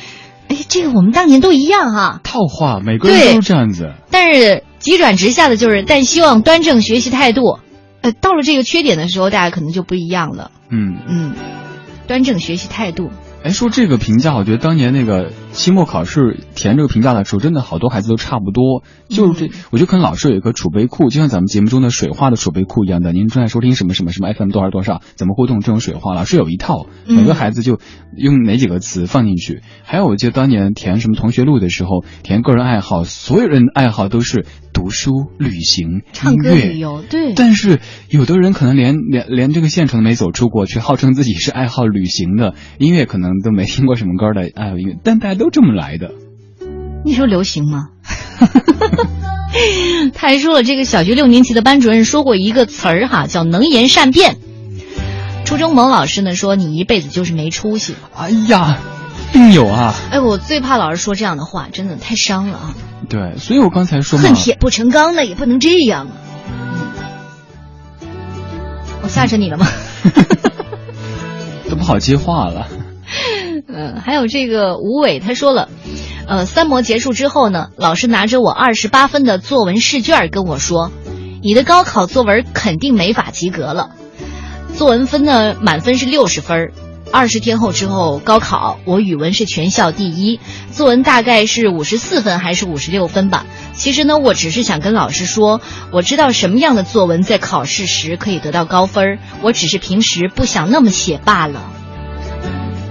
[0.48, 2.20] 哎，这个我们当年都一样哈。
[2.24, 3.92] 套话，每个人都这样子。
[4.10, 7.60] 但是急转直下的就是，但希望端正学习态度。
[8.00, 10.50] 呃，到了这个缺点的时候，大家可能就不一样了。
[10.70, 11.32] 嗯嗯。
[12.06, 13.10] 端正学习态度。
[13.42, 18.84] 哎，说这个评价，我觉得当年那个期末考试填这个评价的时候，真的好多孩子都差不多。
[19.08, 23.12] 就是这，我觉得可能老师有一个储备库，就像咱们节目中的水话的储备库一样的。
[23.12, 27.80] 您正在收听什么什么什么 FM 多少多少，怎么互动这种水话，老师有一套，每个孩子就
[28.16, 29.62] 用哪几个词放进去。
[29.82, 34.44] 还有，我记得当年填什么同学录的时候，填个人爱好，所有人爱好都是
[34.74, 37.02] 读书、旅行、唱歌、旅游。
[37.08, 37.32] 对。
[37.34, 37.80] 但是
[38.10, 46.10] 有的人可能连连连这个县城没走出过，却号称自己是爱好旅行的，音乐可能都没听过什么歌的爱好音乐，但大家都这么来的。
[47.04, 47.88] 你说流行吗？
[50.14, 54.36] 他还说了，这个小学六年级的班主任说过一个词儿哈，叫能言善辩。
[55.44, 57.94] 初中某老师呢说你一辈子就是没出息。
[58.14, 58.78] 哎呀，
[59.32, 59.94] 病友啊！
[60.10, 62.74] 哎，我最怕老师说这样的话，真的太伤了啊。
[63.08, 66.12] 对，所以我刚才说恨铁不成钢的也不能这样啊。
[69.02, 69.66] 我吓着你了吗？
[71.70, 72.66] 都不好接话了。
[73.68, 75.68] 嗯，还有这个吴伟他说了。
[76.28, 80.90] 呃，三模结束之后呢，老师拿着我二十八分的作文试卷跟我说
[81.42, 83.90] ：“你的高考作文肯定没法及格了。”
[84.74, 86.72] 作文分呢，满分是六十分。
[87.12, 90.40] 二十天后之后高考，我语文是全校第一，
[90.72, 93.46] 作文大概是五十四分还是五十六分吧。
[93.74, 95.60] 其实呢，我只是想跟老师说，
[95.92, 101.62] 我知道什么样的作文在考试时可以得到高分，我只是平时不想那么写罢了。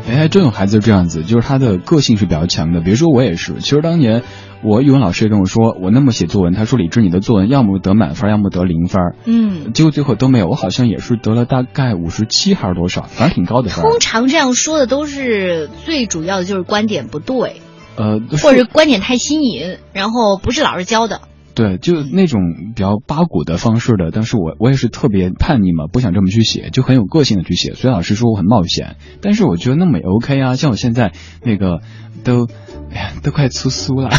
[0.08, 2.82] 哎，还真有孩子这样子，就是他的个性是比较强的。
[2.82, 4.22] 比如说我也是，其实当年
[4.64, 9.02] 我语文老师也跟我说，我那么写作文，他说李志你的作文要么得满分，要么得零分。
[9.26, 13.84] 嗯，结果最后都没有，我好像也是得了大概五十七还是多少，反正挺高的分。
[13.84, 17.62] 通常这样说的都是最主要的就是观点不对，
[17.96, 21.22] 呃，或者观点太新颖，然后不是老师教的。
[21.56, 22.42] 对，就那种
[22.76, 27.74] 比较八股的方式的，但是我我也是特别叛逆嘛，不想这么去写，就很有个性的去写。
[27.76, 30.58] 所以老师说我很冒险，但是我觉得那么也 OK 啊。
[30.58, 31.80] 像我现在那个
[32.26, 32.46] 都，
[32.92, 34.10] 哎呀，都快出书了，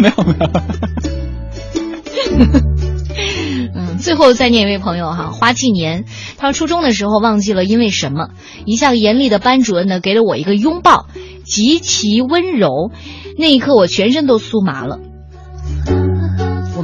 [0.00, 0.50] 没有没有。
[3.74, 6.06] 嗯，最后再念一位朋友哈，花季年，
[6.38, 8.30] 他说初中的时候忘记了因为什么，
[8.64, 11.08] 一向严厉的班主任呢给了我一个拥抱，
[11.44, 12.90] 极其温柔，
[13.36, 14.98] 那一刻我全身都酥麻了。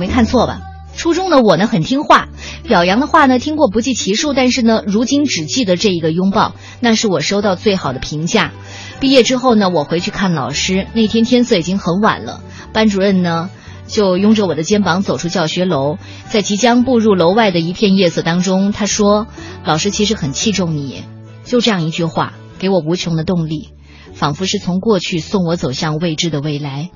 [0.02, 0.62] 没看错吧？
[0.96, 2.28] 初中的我呢很听话，
[2.64, 8.50] 表扬的话呢听过不计其数，但是呢如今只记得这一个拥抱，那是我收到最好的评价。
[8.98, 12.40] 毕业之后呢，我回去看老师，那天天色已经很晚了，
[12.72, 13.48] 班主任呢
[13.86, 15.98] 就拥着我的肩膀走出教学楼，
[16.28, 19.28] 在即将步入楼外的一片夜色当中，他说
[19.64, 21.04] ：“老师其实很器重你。”
[21.46, 23.68] 就这样一句话，给我无穷的动力，
[24.14, 26.90] 仿佛是从过去送我走向未知的未来，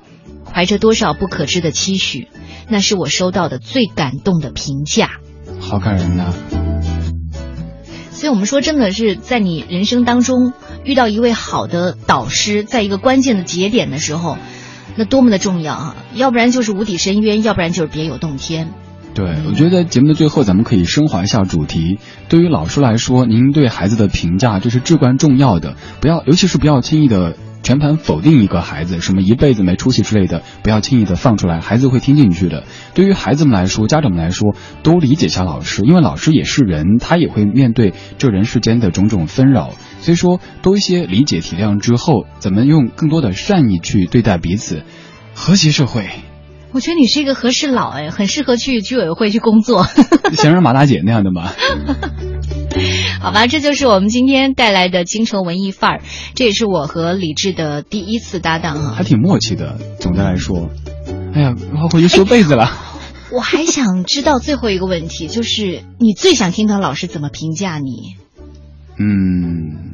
[0.53, 2.27] 怀着多少不可知的期许。
[2.69, 5.19] 那是我收到的最感动的评价，
[5.59, 6.33] 好感人呐！
[8.11, 10.53] 所以，我们说，真的是在你人生当中
[10.83, 14.37] 遇到一位好的导师，在一个关键的节点的时候，
[14.95, 15.95] 那多么的重要啊！
[16.15, 18.73] 要不然就是无底深渊，要不然就是别有洞天。
[19.13, 21.99] 对，我觉得节目的最后，咱们可以升华一下主题。
[22.27, 27.35] 对于老师来说，您对孩子的评价这是至关重要的，不要，尤其是不要轻易的
[27.67, 32.63] 全盘否定一个孩子，什么一辈子没出息之类的，不要轻易的放出来，孩子会听进去的。
[32.93, 39.73] 对于孩子们来说，家长们来说，多理解一下老师，因为老师也是人，他也会面对这人世间的种种纷扰。
[39.99, 44.83] 所以说，多一些理解体谅之后，怎么用更多的善意去对待彼此，
[45.35, 46.07] 和谐社会。
[46.71, 49.85] 我觉得你是一个和事佬哎，很适合去居委会去工作。
[50.37, 51.51] 想让马大姐那样的吗？
[53.21, 56.01] 好吧，这就是我们今天带来的京城文艺范儿，
[56.35, 59.77] 这也是我和李志的第一次搭档啊，还挺默契的。
[59.99, 60.69] 总的来说，
[61.33, 62.71] 哎呀，我回去修被子了。
[63.33, 68.15] 我还想知道最后一个问题，就是你最想听到老师怎么评价你？
[68.99, 69.91] 嗯，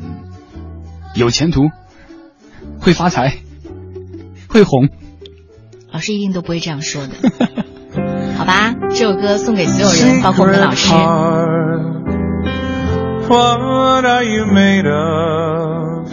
[1.16, 1.62] 有前途，
[2.80, 3.38] 会发财，
[4.48, 4.88] 会红。
[5.92, 7.14] 老师一定都不会这样说的，
[8.38, 8.74] 好吧？
[8.92, 10.94] 这首歌送给所有人，包括我们老师。
[13.34, 16.12] What are you made of?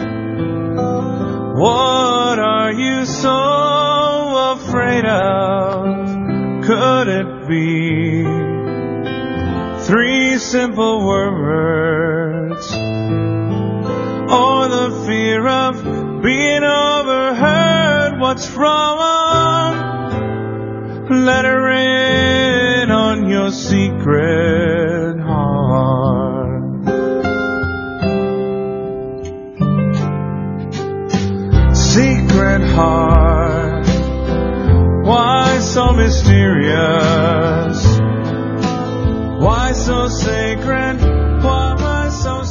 [1.55, 6.65] What are you so afraid of?
[6.65, 8.23] Could it be
[9.85, 12.73] three simple words?
[12.73, 15.83] Or the fear of
[16.23, 18.19] being overheard?
[18.19, 18.97] What's wrong?
[21.07, 26.30] Let her in on your secret heart.
[32.61, 33.87] Heart,
[35.05, 37.85] why so mysterious?
[39.41, 41.01] Why so sacred?
[41.43, 42.43] Why so